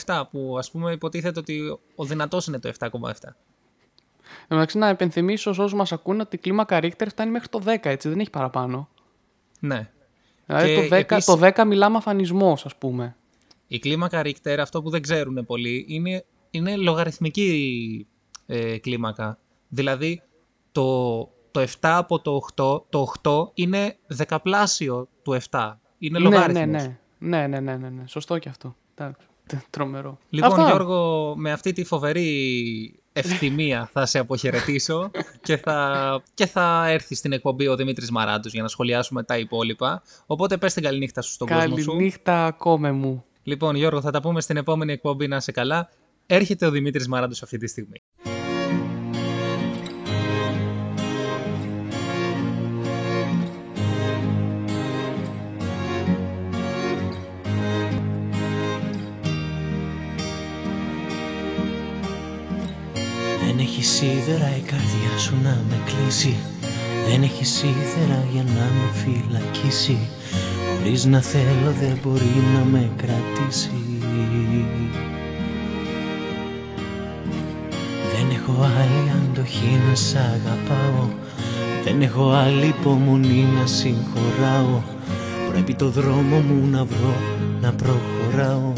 [0.05, 2.89] 7,7 που ας πούμε υποτίθεται ότι ο δυνατός είναι το 7,7.
[4.49, 7.61] Εν μεταξύ, να υπενθυμίσω σε όσους μας ακούνε ότι η κλίμακα Richter φτάνει μέχρι το
[7.65, 8.09] 10, έτσι.
[8.09, 8.89] Δεν έχει παραπάνω.
[9.61, 9.91] Ναι.
[10.47, 13.17] Δηλαδή Και το 10, επίσης- το 10 μιλάμε αφανισμός, ας πούμε.
[13.67, 18.07] Η κλίμακα Richter, αυτό που δεν ξέρουν πολλοί, είναι, είναι λογαριθμική
[18.47, 19.39] ε, κλίμακα.
[19.69, 20.23] Δηλαδή,
[20.73, 21.19] το,
[21.51, 25.73] το 7 από το 8, το 8 είναι δεκαπλάσιο του 7.
[25.99, 26.67] Είναι Ναι, λογάριθμος.
[26.67, 26.99] ναι, ναι.
[27.19, 28.03] Ναι, ναι, ναι, ναι, ναι.
[28.07, 28.77] Σωστό και αυτό.
[28.95, 29.27] Εντάξει.
[29.47, 30.19] Τε- Τρομερό.
[30.31, 30.67] Λοιπόν, Αυτά.
[30.67, 35.11] Γιώργο, με αυτή τη φοβερή ευθυμία θα σε αποχαιρετήσω
[35.43, 40.03] και θα, και θα έρθεις στην εκπομπή ο Δημήτρης Μαράντος για να σχολιάσουμε τα υπόλοιπα.
[40.27, 41.91] Οπότε πες την καληνύχτα σου στον κόσμο σου.
[41.91, 43.25] Καληνύχτα ακόμα μου.
[43.43, 45.89] Λοιπόν, Γιώργο, θα τα πούμε στην επόμενη εκπομπή να είσαι καλά.
[46.27, 48.03] Έρχεται ο Δημήτρης Μαράντος αυτή τη στιγμή.
[64.01, 66.37] Σίδερα η καρδιά σου να με κλείσει.
[67.09, 69.99] Δεν έχει σίδερα για να με φυλακίσει.
[70.69, 73.71] Χωρίς να θέλω δεν μπορεί να με κρατήσει.
[78.13, 81.09] Δεν έχω άλλη αντοχή να σ' αγαπάω.
[81.85, 84.81] Δεν έχω άλλη υπομονή να συγχωράω.
[85.51, 87.15] Πρέπει το δρόμο μου να βρω
[87.61, 88.73] να προχωράω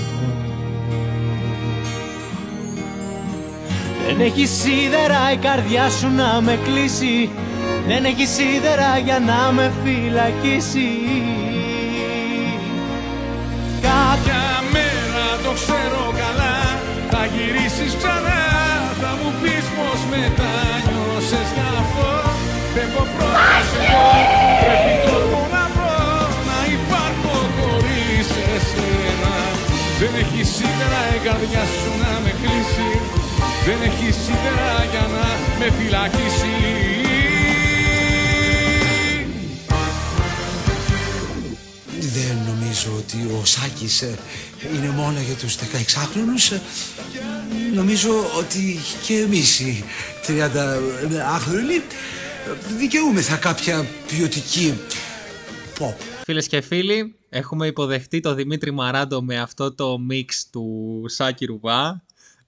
[4.07, 7.31] Δεν έχει σίδερα η καρδιά σου να με κλείσει.
[7.87, 10.91] Δεν έχει σίδερα για να με φυλακίσει.
[13.89, 14.43] Κάποια
[14.75, 16.57] μέρα το ξέρω καλά.
[17.13, 18.43] Θα γυρίσεις ξανά.
[19.01, 22.13] Θα μου πεις πως μετάνιωσες γι' αυτό
[22.75, 24.05] Φεύγω πρώτος εγώ
[24.63, 26.01] Πρέπει τόλμο να βρω.
[26.49, 29.35] Να υπάρχω χωρίς εσένα.
[30.01, 33.02] Δεν έχει σίδερα η καρδιά σου να με κλείσει
[33.67, 35.25] Δεν έχει σίδερα για να
[35.59, 36.47] με φυλακίσει
[42.01, 44.19] Δεν νομίζω ότι ο Σάκης ε,
[44.75, 46.53] είναι μόνο για τους 16χρονους.
[46.53, 46.61] Ε,
[47.75, 49.85] Νομίζω ότι και εμείς οι
[50.27, 54.79] 30χρονοι ε, δικαιούμεθα κάποια ποιοτική
[55.79, 55.95] pop.
[56.25, 62.05] Φίλες και φίλοι, έχουμε υποδεχτεί τον Δημήτρη Μαράντο με αυτό το μίξ του Σάκη Ρουβά,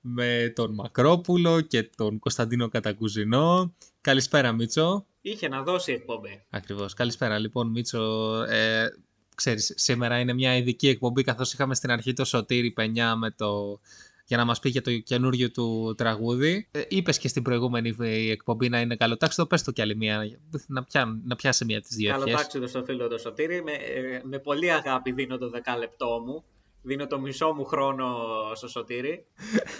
[0.07, 3.74] με τον Μακρόπουλο και τον Κωνσταντίνο Κατακουζινό.
[4.00, 5.07] Καλησπέρα Μίτσο.
[5.20, 6.44] Είχε να δώσει εκπομπή.
[6.50, 6.94] Ακριβώς.
[6.94, 8.32] Καλησπέρα λοιπόν Μίτσο.
[8.48, 8.86] Ε,
[9.34, 13.80] ξέρεις, σήμερα είναι μια ειδική εκπομπή καθώς είχαμε στην αρχή το Σωτήρι Πενιά με το...
[14.24, 16.68] για να μας πει για το καινούριο του τραγούδι.
[16.70, 17.94] Ε, είπες και στην προηγούμενη
[18.30, 19.16] εκπομπή να είναι καλό.
[19.16, 22.24] Τάξε το πες το κι άλλη μία, να, πιά, να πιάσει μία τις δύο ευχές.
[22.24, 23.62] Καλοτάξιδο στο φίλο του Σωτήρη.
[23.62, 26.44] Με, ε, με πολύ αγάπη δίνω το δεκάλεπτό μου
[26.87, 28.16] Δίνω το μισό μου χρόνο
[28.55, 29.26] στο Σωτήρι.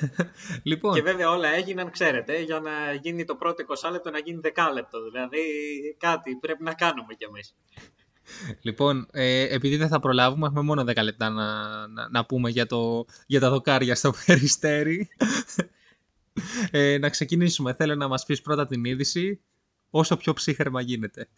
[0.63, 4.41] Λοιπόν, Και βέβαια όλα έγιναν, ξέρετε, για να γίνει το πρώτο 20 λεπτό να γίνει
[4.43, 5.03] 10 λεπτό.
[5.03, 5.39] Δηλαδή
[5.99, 7.55] κάτι πρέπει να κάνουμε κι εμείς.
[8.61, 11.47] λοιπόν ε, επειδή δεν θα προλάβουμε, έχουμε μόνο 10 λεπτά να,
[11.87, 15.09] να, να πούμε για, το, για τα δοκάρια στο περιστέρι.
[16.71, 17.75] ε, να ξεκινήσουμε.
[17.75, 19.41] Θέλω να μας πεις πρώτα την είδηση,
[19.91, 21.29] όσο πιο ψύχρεμα γίνεται.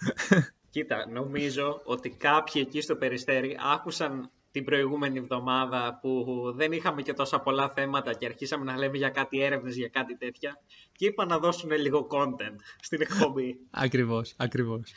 [0.71, 6.25] Κοίτα, νομίζω ότι κάποιοι εκεί στο Περιστέρι άκουσαν την προηγούμενη εβδομάδα που
[6.57, 10.17] δεν είχαμε και τόσα πολλά θέματα και αρχίσαμε να λέμε για κάτι έρευνες, για κάτι
[10.17, 10.61] τέτοια
[10.93, 13.59] και είπαν να δώσουν λίγο content στην εκπομπή.
[13.71, 14.93] Ακριβώς, ακριβώς.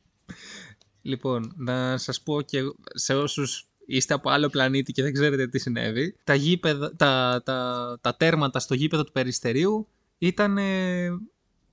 [1.10, 5.46] λοιπόν, να σας πω και εγώ- σε όσους είστε από άλλο πλανήτη και δεν ξέρετε
[5.46, 10.58] τι συνέβη, τα, γήπεδα, τα, τα, τα τέρματα στο γήπεδο του Περιστερίου ήταν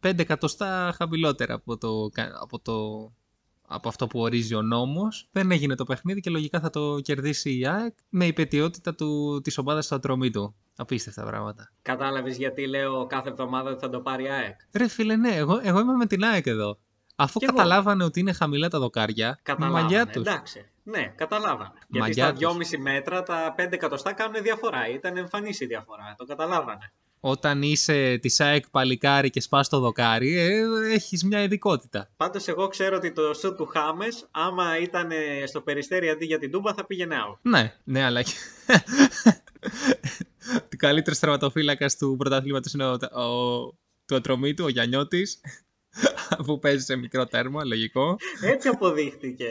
[0.01, 3.11] 5 εκατοστά χαμηλότερα από, το, κα- από, το,
[3.73, 5.27] από αυτό που ορίζει ο νόμος.
[5.31, 9.57] Δεν έγινε το παιχνίδι και λογικά θα το κερδίσει η ΑΕΚ με υπετιότητα του, της
[9.57, 10.55] ομάδας στο ατρωμί του.
[10.75, 11.71] Απίστευτα πράγματα.
[11.81, 15.59] Κατάλαβες γιατί λέω κάθε εβδομάδα ότι θα το πάρει η ΑΕΚ; Ρε φίλε, ναι, εγώ,
[15.63, 16.79] εγώ είμαι με την ΑΕΚ εδώ.
[17.15, 17.55] Αφού Κι εγώ.
[17.55, 20.21] καταλάβανε ότι είναι χαμηλά τα δοκάρια, Καταλάβανε, μαγιά τους.
[20.21, 20.65] εντάξει.
[20.83, 21.71] Ναι, καταλάβανε.
[21.87, 22.69] Γιατί Μαγιά στα τους.
[22.69, 24.89] 2,5 μέτρα τα 5 εκατοστά κάνουν διαφορά.
[24.89, 26.15] Ήταν εμφανής η διαφορά.
[26.17, 26.93] Το καταλάβανε.
[27.23, 30.63] Όταν είσαι τη ΑΕΚ παλικάρι και σπάς το δοκάρι, ε,
[30.93, 32.09] έχεις μια ειδικότητα.
[32.17, 35.11] Πάντως, εγώ ξέρω ότι το σουτ του Χάμες, άμα ήταν
[35.45, 37.37] στο περιστέρι αντί για την Τούμπα, θα πήγαινε out.
[37.41, 38.23] Ναι, ναι, αλλά...
[40.69, 42.91] Τι καλύτερο τερματοφύλακα του πρωταθλήματος είναι ο,
[43.21, 43.67] ο,
[44.05, 45.41] του ατρωμίτου, ο Γιαννιώτης,
[46.45, 48.15] που παίζει σε μικρό τέρμα, λογικό.
[48.41, 49.49] Έτσι αποδείχτηκε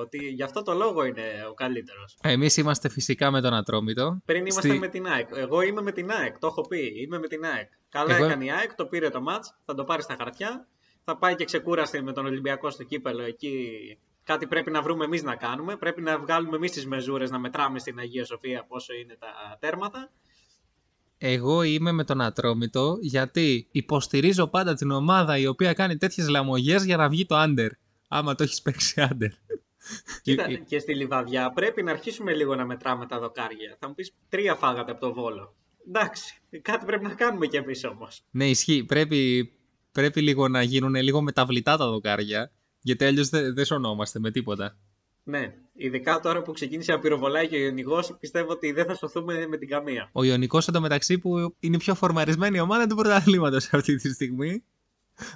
[0.00, 2.16] ότι γι' αυτό το λόγο είναι ο καλύτερος.
[2.22, 4.20] Εμείς είμαστε φυσικά με τον ατρόμητο.
[4.24, 5.28] Πριν είμαστε Στη- με την ΑΕΚ.
[5.34, 6.92] Εγώ είμαι με την ΑΕΚ, το έχω πει.
[6.96, 7.70] Είμαι με την ΑΕΚ.
[7.88, 10.66] Καλά Εγώ- έκανε η ΑΕΚ, το πήρε το μάτς, θα το πάρει στα χαρτιά.
[11.04, 13.68] Θα πάει και ξεκούραστε με τον Ολυμπιακό στο κύπελο εκεί.
[14.24, 15.76] Κάτι πρέπει να βρούμε εμείς να κάνουμε.
[15.76, 20.10] Πρέπει να βγάλουμε εμείς τις μεζούρες, να μετράμε στην Αγία Σοφία πόσο είναι τα τέρματα.
[21.24, 26.84] Εγώ είμαι με τον Ατρόμητο γιατί υποστηρίζω πάντα την ομάδα η οποία κάνει τέτοιες λαμογές
[26.84, 27.68] για να βγει το under.
[28.08, 29.28] Άμα το έχεις παίξει under.
[30.22, 33.76] Κοίτα, Ε, ε, και στη Λιβαδιά πρέπει να αρχίσουμε λίγο να μετράμε τα δοκάρια.
[33.78, 35.54] Θα μου πεις τρία φάγατε από το βόλο.
[35.88, 38.22] Εντάξει, κάτι πρέπει να κάνουμε κι εμείς όμως.
[38.30, 38.84] Ναι, ισχύει.
[38.84, 39.52] Πρέπει,
[39.92, 42.52] πρέπει λίγο να γίνουν λίγο μεταβλητά τα δοκάρια.
[42.80, 44.76] Γιατί αλλιώς δεν δεν σωνόμαστε με τίποτα.
[45.22, 49.46] Ναι, ειδικά τώρα που ξεκίνησε να πυροβολάει και ο Ιωνικός, πιστεύω ότι δεν θα σωθούμε
[49.46, 50.08] με την καμία.
[50.12, 54.64] Ο Ιωνικός εντωμεταξύ που είναι η πιο φορμαρισμένη ομάδα του πρωταθλήματος αυτή τη στιγμή.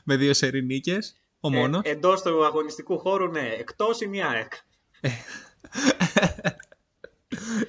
[0.05, 1.81] Με δύο σερή νίκες, Ο μόνος.
[1.85, 3.49] Ε, Εντός του αγωνιστικού χώρου, ναι.
[3.59, 4.53] Εκτός είναι η ΑΕΚ.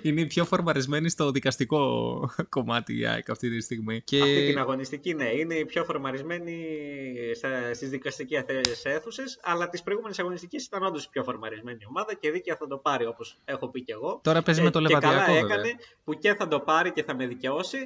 [0.02, 4.02] Είναι η πιο φορμαρισμένη στο δικαστικό κομμάτι η ΑΕΚ αυτή τη στιγμή.
[4.02, 4.22] Και...
[4.22, 5.30] Αυτή την αγωνιστική, ναι.
[5.36, 6.66] Είναι η πιο φορμαρισμένη
[7.74, 8.44] στις δικαστικές
[8.84, 9.40] αίθουσες.
[9.42, 13.06] Αλλά τις προηγούμενες αγωνιστικές ήταν όντως η πιο φορμαρισμένη ομάδα και δίκαια θα το πάρει
[13.06, 14.20] όπως έχω πει και εγώ.
[14.24, 15.56] Τώρα παίζει Ε, με το και Λεβαδιακό καλά βέβαια.
[15.56, 17.78] έκανε που και θα το πάρει και θα με δικαιώσει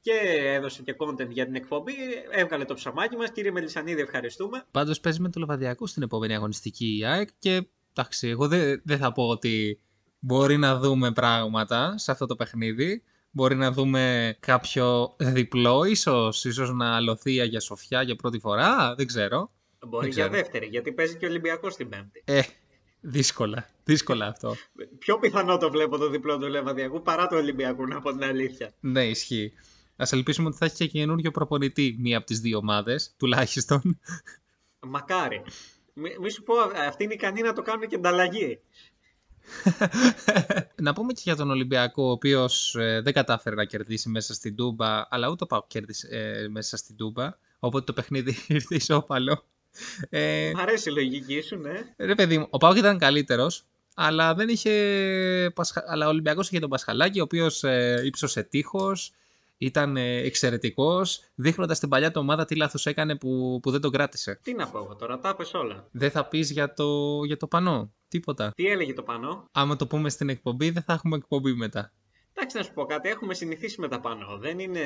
[0.00, 0.12] και
[0.44, 1.92] έδωσε και content για την εκπομπή.
[2.30, 3.32] Έβγαλε το ψωμάκι μας.
[3.32, 4.64] Κύριε Μελισανίδη, ευχαριστούμε.
[4.70, 8.98] Πάντως παίζει με το Λεβαδιακό στην επόμενη αγωνιστική η ΑΕΚ και εντάξει, εγώ δεν δεν
[8.98, 9.80] θα πω ότι
[10.18, 13.02] μπορεί να δούμε πράγματα σε αυτό το παιχνίδι.
[13.30, 18.94] Μπορεί να δούμε κάποιο διπλό, ίσως, ίσως να αλωθεί η Αγία Σοφιά για πρώτη φορά,
[18.94, 19.50] δεν ξέρω.
[19.86, 20.42] Μπορεί Δεν για ξέρω.
[20.42, 22.22] δεύτερη, γιατί παίζει και ο Ολυμπιακός την Πέμπτη.
[22.24, 22.40] Ε,
[23.00, 24.54] δύσκολα, δύσκολα αυτό.
[24.98, 28.72] Πιο πιθανό το βλέπω το διπλό του Λεβαδιακού παρά του Ολυμπιακού, να πω την αλήθεια.
[28.80, 29.52] Ναι, ισχύει.
[29.96, 34.00] Α ελπίσουμε ότι θα έχει και καινούριο προπονητή μία από τις δύο ομάδες, τουλάχιστον.
[34.80, 35.42] Μακάρι.
[35.94, 36.54] Μη, μη σου πω,
[36.88, 38.60] αυτοί είναι ικανοί να το κάνουν και ανταλλαγή.
[40.86, 45.06] να πούμε και για τον Ολυμπιακό, ο οποίος δεν κατάφερε να κερδίσει μέσα στην Τούμπα,
[45.08, 47.30] αλλά ούτε ο Πάουκ κέρδισε ε, μέσα στην Τούμπα.
[47.58, 49.44] Οπότε το παιχνίδι ήρθε ισόπαλο.
[50.10, 51.72] Ε, Μ' αρέσει η λογική σου, ναι.
[51.96, 53.64] ρε παιδί μου, ο Πάουκ ήταν καλύτερος,
[53.94, 55.50] αλλά δεν είχε.
[55.54, 55.84] Πασχα...
[55.86, 59.12] Αλλά ο Ολυμπιακός είχε τον Πασχαλάκη, ο οποίος ε, ύψωσε τείχος,
[59.58, 63.90] ήταν ε, εξαιρετικός, δείχνοντας την παλιά του ομάδα τι λάθος έκανε που, που δεν τον
[63.90, 64.40] κράτησε.
[64.42, 65.88] Τι να πω εγώ τώρα, τα πες όλα.
[65.90, 67.92] Δεν θα πεις για το, για το πανό.
[68.08, 68.52] Τίποτα.
[68.54, 69.48] Τι έλεγε το πάνω.
[69.52, 71.92] Άμα το πούμε στην εκπομπή, δεν θα έχουμε εκπομπή μετά.
[72.34, 74.38] Εντάξει, να σου πω κάτι, έχουμε συνηθίσει με τα πάνω.
[74.38, 74.80] Δεν είναι.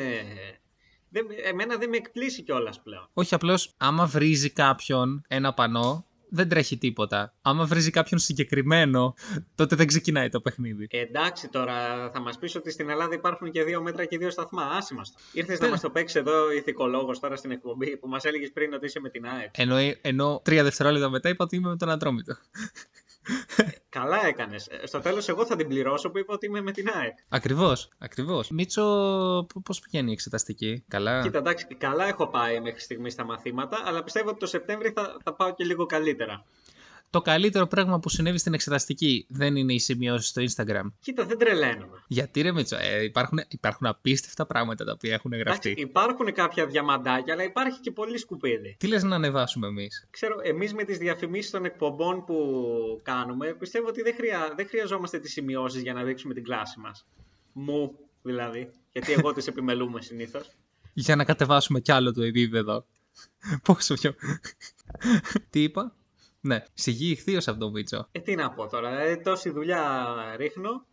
[1.09, 3.09] Δεν, εμένα δεν με εκπλήσει κιόλας πλέον.
[3.12, 7.35] Όχι, απλώς άμα βρίζει κάποιον ένα πανό, δεν τρέχει τίποτα.
[7.43, 9.14] Άμα βρίζει κάποιον συγκεκριμένο,
[9.55, 10.87] τότε δεν ξεκινάει το παιχνίδι.
[10.91, 14.30] Ε, εντάξει τώρα, θα μας πεις ότι στην Ελλάδα υπάρχουν και δύο μέτρα και δύο
[14.30, 14.62] σταθμά.
[14.62, 15.18] Άσε μας το.
[15.33, 15.72] Ήρθες να Τέλος.
[15.72, 19.09] μας το παίξεις εδώ ηθικολόγος τώρα στην εκπομπή που μας έλεγες πριν ότι είσαι με
[19.09, 19.51] την ΑΕΚ.
[19.57, 22.37] Ενώ, ενώ τρία δευτερόλεπτα μετά είπα ότι είμαι με τον Ατρόμητο.
[23.89, 24.68] Καλά έκανες.
[24.85, 27.16] Στο τέλος, εγώ θα την πληρώσω που είπα ότι είμαι με την ΑΕΚ.
[27.29, 28.51] Ακριβώς, ακριβώς.
[28.51, 28.83] Μίτσο,
[29.64, 34.03] πώς πηγαίνει η εξεταστική, καλά; Κοίτα, εντάξει, καλά έχω πάει μέχρι στιγμής στα μαθήματα, αλλά
[34.03, 36.45] πιστεύω ότι το Σεπτέμβρη θα, θα πάω και λίγο καλύτερα.
[37.12, 40.92] Το καλύτερο πράγμα που συνέβη στην εξεταστική δεν είναι οι σημειώσεις στο Instagram.
[41.00, 42.04] Κοίτα, δεν τρελαίνομαι.
[42.06, 45.68] Γιατί ρε Μίτσο, ε, υπάρχουν, υπάρχουν απίστευτα πράγματα τα οποία έχουν γραφτεί.
[45.68, 48.76] Εντάξει, υπάρχουν κάποια διαμαντάκια, αλλά υπάρχει και πολύ σκουπίδι.
[48.78, 52.36] Τι λες να ανεβάσουμε εμείς; Ξέρω, εμείς με τις διαφημίσεις των εκπομπών που
[53.02, 57.06] κάνουμε, πιστεύω ότι δεν, χρειά, δεν χρειαζόμαστε τις σημειώσεις για να δείξουμε την κλάση μας.
[57.52, 58.70] Μου, δηλαδή.
[58.92, 60.50] Γιατί εγώ τις επιμελούμε συνήθως.
[60.92, 62.86] Για να κατεβάσουμε κι άλλο το επίπεδο.
[63.62, 64.14] Πόσο πιο...
[65.50, 65.94] Τι είπα;
[66.45, 68.09] Ναι, σιγή ηχθείως από τον Μίτσο.
[68.12, 70.86] Ε, τι να πω τώρα, ε, τόση δουλειά ρίχνω.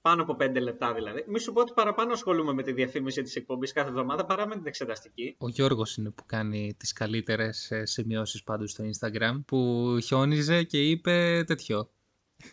[0.00, 1.24] Πάνω από 5 λεπτά δηλαδή.
[1.28, 4.54] Μη σου πω ότι παραπάνω ασχολούμαι με τη διαφήμιση της εκπομπής κάθε εβδομάδα παρά με
[4.54, 5.34] την εξεταστική.
[5.38, 10.82] Ο Γιώργος είναι που κάνει τις καλύτερες ε, σημειώσεις πάντως στο Instagram που χιόνιζε και
[10.90, 11.90] είπε τέτοιο.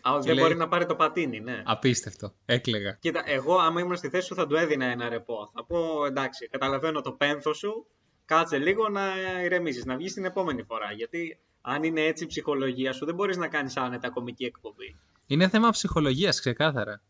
[0.02, 1.62] Α, δεν λέει- μπορεί να πάρει το πατίνι, ναι.
[1.66, 2.34] Απίστευτο.
[2.44, 2.92] Έκλεγα.
[3.00, 5.50] Κοίτα, εγώ άμα ήμουν στη θέση σου θα του έδινα ένα ρεπό.
[5.54, 7.86] Θα πω εντάξει, καταλαβαίνω το πένθος σου,
[8.24, 9.02] κάτσε λίγο να
[9.44, 10.92] ηρεμήσεις, να βγεις την επόμενη φορά.
[10.92, 14.96] Γιατί αν είναι έτσι η ψυχολογία σου, δεν μπορείς να κάνεις άνετα κομική εκπομπή.
[15.26, 17.02] Είναι θέμα ψυχολογίας ξεκάθαρα.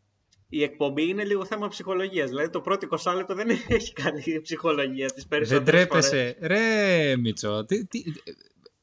[0.48, 2.28] Η εκπομπή είναι λίγο θέμα ψυχολογίας.
[2.28, 6.09] Δηλαδή το πρώτο 20 λεπτό δεν έχει καλή ψυχολογία τις Δεν περισσότερε φορές.
[6.09, 6.36] τρέπεσαι.
[6.40, 8.03] Ρε Μίτσο, τι, τι,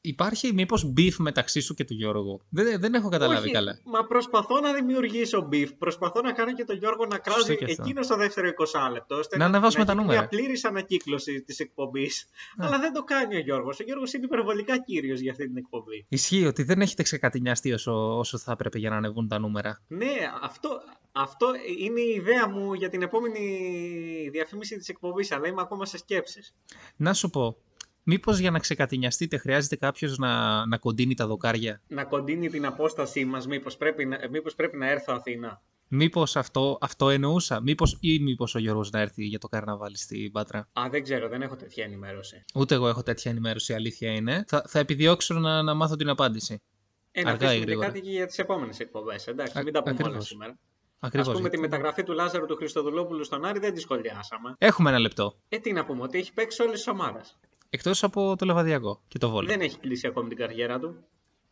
[0.00, 3.78] υπάρχει μήπως beef μεταξύ σου και του Γιώργου; Δεν, δεν έχω καταλάβει Όχι, καλά.
[3.84, 5.68] Μα προσπαθώ να δημιουργήσω beef.
[5.78, 7.82] Προσπαθώ να κάνω και τον Γιώργο να κράζει και αυτό.
[7.82, 9.16] εκείνο στο δεύτερο 20 λεπτό.
[9.16, 10.20] ώστε Να ανεβάσουμε τα γίνει νούμερα.
[10.20, 12.26] Μια πλήρη ανακύκλωση της εκπομπής.
[12.58, 13.80] Αλλά δεν το κάνει ο Γιώργος.
[13.80, 16.06] Ο Γιώργος είναι υπερβολικά κύριος για αυτή την εκπομπή.
[16.08, 19.82] Ισχύει ότι δεν έχετε ξεκατηνιαστεί όσο, όσο θα έπρεπε για να ανεβούν τα νούμερα.
[19.88, 20.68] Ναι, αυτό,
[21.12, 21.46] αυτό
[21.78, 23.40] είναι η ιδέα μου για την επόμενη
[24.32, 25.32] διαφήμιση της εκπομπής.
[25.32, 26.54] Αλλά είμαι ακόμα σε σκέψεις.
[26.96, 27.56] Να σου πω,
[28.10, 33.24] μήπως για να ξεκατηνιαστείτε χρειάζεται κάποιος να, να κοντίνει τα δοκάρια; Να κοντίνει την απόστασή
[33.24, 38.18] μας, μήπως πρέπει, να- μήπως πρέπει να έρθω Αθήνα; Μήπως αυτό, αυτό εννοούσα, μήπως ή
[38.18, 40.58] μήπως ο Γιώργος να έρθει για το καρναβάλι στην Πάτρα.
[40.72, 42.44] Α, δεν ξέρω, δεν έχω τέτοια ενημέρωση.
[42.54, 44.44] Ούτε εγώ έχω τέτοια ενημέρωση, η αλήθεια είναι.
[44.48, 46.62] Θα, θα επιδιώξω να, να μάθω την απάντηση.
[47.12, 47.86] Ε, να Αργά ή αφήσουμε και γρήγορα.
[47.86, 49.26] κάτι και για τις επόμενες εκπομπές.
[49.26, 50.26] Εντάξει, Α- μην τα πούμε όλα ακριβώς.
[50.28, 50.58] σήμερα.
[50.98, 51.28] Ακριβώς.
[51.28, 54.54] Α πούμε γιατί- τη μεταγραφή του Λάζαρου του Χριστοδουλόπουλου στον Άρη δεν τη σχολιάσαμε.
[54.58, 55.34] Έχουμε ένα λεπτό.
[55.48, 57.20] Ε, τι να πούμε, ότι έχει παίξει όλε τι ομάδε.
[57.70, 59.50] Εκτός από το Λεβαδιακό και το Βόλιο.
[59.50, 61.04] Δεν έχει κλείσει ακόμη την καριέρα του.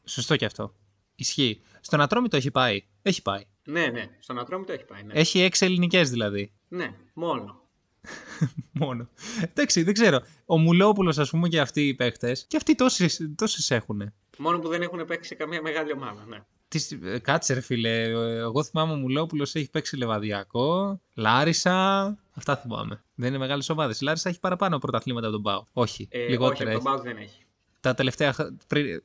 [0.04, 0.74] Σωστό και αυτό.
[1.14, 1.60] Ισχύει.
[1.80, 2.84] Στον Ατρόμητο έχει πάει.
[3.02, 3.44] Έχει πάει.
[3.64, 5.02] Ναι, ναι, στον Ατρόμητο έχει πάει.
[5.02, 6.52] Ναι, Έχει έξι ελληνικές δηλαδή.
[6.68, 7.60] ναι μόνο.
[8.72, 9.08] Μόνο.
[9.40, 10.20] Εντάξει, δεν ξέρω.
[10.46, 14.12] Ο Μουλόπουλος, ας πούμε, και αυτοί οι παίχτες, και αυτοί τόσες, τόσες έχουν.
[14.38, 16.24] Μόνο που δεν έχουν παίξει σε καμία μεγάλη ομάδα.
[16.28, 16.44] Ναι.
[16.68, 22.04] Τις, ε, κάτσε ρε φίλε, ε, εγώ θυμάμαι ο Μουλόπουλος έχει παίξει Λεβαδιακό, Λάρισα,
[22.34, 23.02] αυτά θυμάμαι.
[23.14, 24.00] Δεν είναι μεγάλες ομάδες.
[24.00, 25.64] Η Λάρισα έχει παραπάνω πρωταθλήματα από τον Πάο.
[25.72, 26.72] Όχι, Ε, λιγότερα όχι, έχει.
[26.72, 27.42] τον Μπάουκ δεν έχει.
[27.80, 29.00] Τα τελευταία, χ- πριν,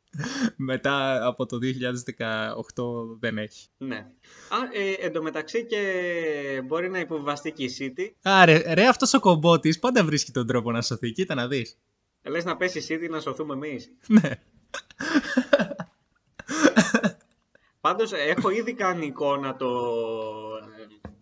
[0.56, 3.66] μετά από το 2018 δεν έχει.
[3.78, 3.96] Ναι.
[3.96, 5.82] Α, ε, εντωμεταξύ και
[6.64, 8.10] μπορεί να υποβιβαστεί και η City.
[8.22, 11.12] Άρε, ρε αυτός ο κομπότης πάντα βρίσκει τον τρόπο να σωθεί.
[11.12, 11.78] Κοίτα να δεις.
[12.22, 13.90] Λες να πέσει η City να σωθούμε εμείς.
[14.06, 14.30] Ναι.
[17.84, 19.68] Πάντως έχω ήδη κάνει εικόνα το...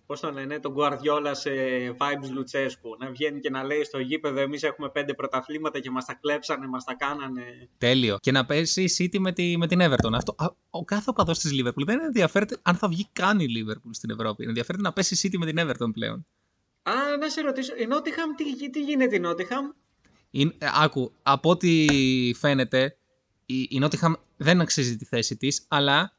[0.06, 1.50] Πώς το λένε, τον Guardiola σε
[1.98, 2.96] vibes Λουτσέσκου.
[2.98, 6.66] Να βγαίνει και να λέει στο γήπεδο εμείς έχουμε πέντε πρωταθλήματα και μας τα κλέψανε,
[6.66, 7.68] μας τα κάνανε.
[7.78, 8.16] Τέλειο.
[8.20, 10.12] Και να πέσει η City με, τη, με την Everton.
[10.14, 13.90] Αυτό, α, ο κάθε οπαδός της Liverpool δεν ενδιαφέρεται αν θα βγει καν η Liverpool
[13.90, 14.44] στην Ευρώπη.
[14.44, 16.26] Ενδιαφέρεται να πέσει η City με την Everton πλέον.
[16.82, 19.66] Α, να σε ρωτήσω, η Νότιχαμ, τι, τι γίνεται η Νότιχαμ.
[20.30, 21.86] Είναι, ε, άκου, από ό,τι
[22.38, 22.96] φαίνεται,
[23.46, 26.16] η, η Nottingham δεν αξίζει τη θέση της, αλλά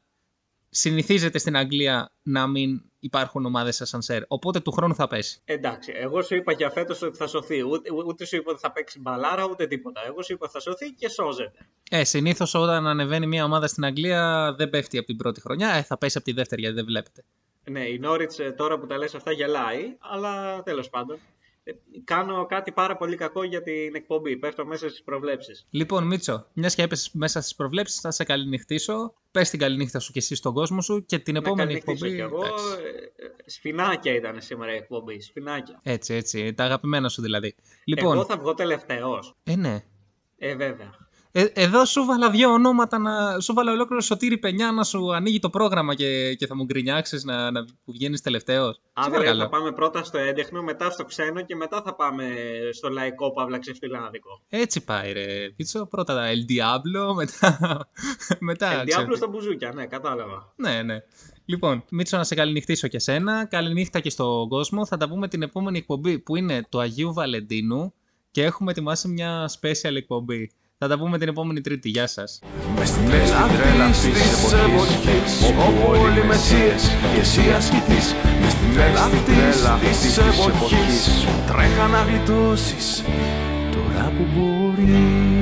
[0.74, 4.22] συνηθίζεται στην Αγγλία να μην υπάρχουν ομάδες ασανσέρ.
[4.28, 5.40] Οπότε του χρόνου θα πέσει.
[5.44, 7.62] Εντάξει, εγώ σου είπα για φέτος ότι θα σωθεί.
[7.62, 10.00] Ούτε, ούτε σου είπα ότι θα παίξει μπαλάρα, ούτε τίποτα.
[10.06, 11.58] Εγώ σου είπα ότι θα σωθεί και σώζεται.
[11.90, 15.82] Ε, συνήθως όταν ανεβαίνει μια ομάδα στην Αγγλία δεν πέφτει από την πρώτη χρονιά, ε,
[15.82, 17.24] θα πέσει από τη δεύτερη γιατί δεν βλέπετε.
[17.70, 21.18] Ναι, η Νόριτς ε, τώρα που τα λες αυτά γελάει, αλλά τέλος πάντων.
[21.66, 21.72] Ε,
[22.04, 24.36] κάνω κάτι πάρα πολύ κακό για την εκπομπή.
[24.36, 25.66] Πέφτω μέσα στις προβλέψεις.
[25.70, 29.14] Λοιπόν, Μίτσο, μιας και έπεσες μέσα στις προβλέψεις, θα σε καληνυχτήσω.
[29.30, 32.14] Πες την καληνύχτα σου και εσύ στον κόσμο σου και την Να επόμενη καληνυχτήσω εκπομπή.
[32.14, 32.44] κι εγώ.
[32.44, 32.64] εντάξει.
[33.16, 35.20] ε, ε, Σφινάκια ήταν σήμερα η εκπομπή.
[35.20, 35.80] Σφινάκια.
[35.82, 36.54] Έτσι, έτσι.
[36.54, 37.54] Τα αγαπημένα σου δηλαδή.
[37.84, 39.34] Λοιπόν, Εγώ θα βγω τελευταίος.
[39.44, 39.84] ε, ναι.
[40.38, 41.03] Ε, βέβαια.
[41.36, 45.38] Ε, εδώ σου βάλα δύο ονόματα, να, σου βάλα ολόκληρο σωτήρι πενιά να σου ανοίγει
[45.38, 48.80] το πρόγραμμα και, και θα μου γκρινιάξεις να, να, που βγαίνεις τελευταίος.
[48.92, 52.24] Αν δηλαδή θα πάμε πρώτα στο έντεχνο, μετά στο ξένο και μετά θα πάμε
[52.72, 54.40] στο λαϊκό παύλα ξεφτιλάδικο.
[54.48, 55.50] Έτσι πάει, ρε.
[55.56, 57.88] Πίτσο, πρώτα El Diablo, μετά.
[58.50, 59.16] μετά El ξέρω Diablo τι.
[59.16, 60.52] στα μπουζούκια, ναι, κατάλαβα.
[60.56, 60.98] Ναι, ναι.
[61.44, 63.44] Λοιπόν, Μίτσο, να σε καληνυχτήσω και σένα.
[63.44, 64.86] Καληνύχτα και στον κόσμο.
[64.86, 67.94] Θα τα πούμε την επόμενη εκπομπή που είναι του Αγίου Βαλεντίνου
[68.30, 70.50] και έχουμε ετοιμάσει μια special εκπομπή.
[70.78, 71.88] Θα τα πούμε την επόμενη Τρίτη.
[71.88, 72.38] Γεια σας.
[72.78, 76.82] Μες στην τρέλα αυτής της εποχής Όπου όλοι οι μεσίες
[77.14, 78.14] και εσύ ασκητής.
[78.40, 83.04] Μες στην τρέλα αυτής της εποχής Τρέχα να γλιτώσεις
[83.70, 85.33] Τώρα που μπορείς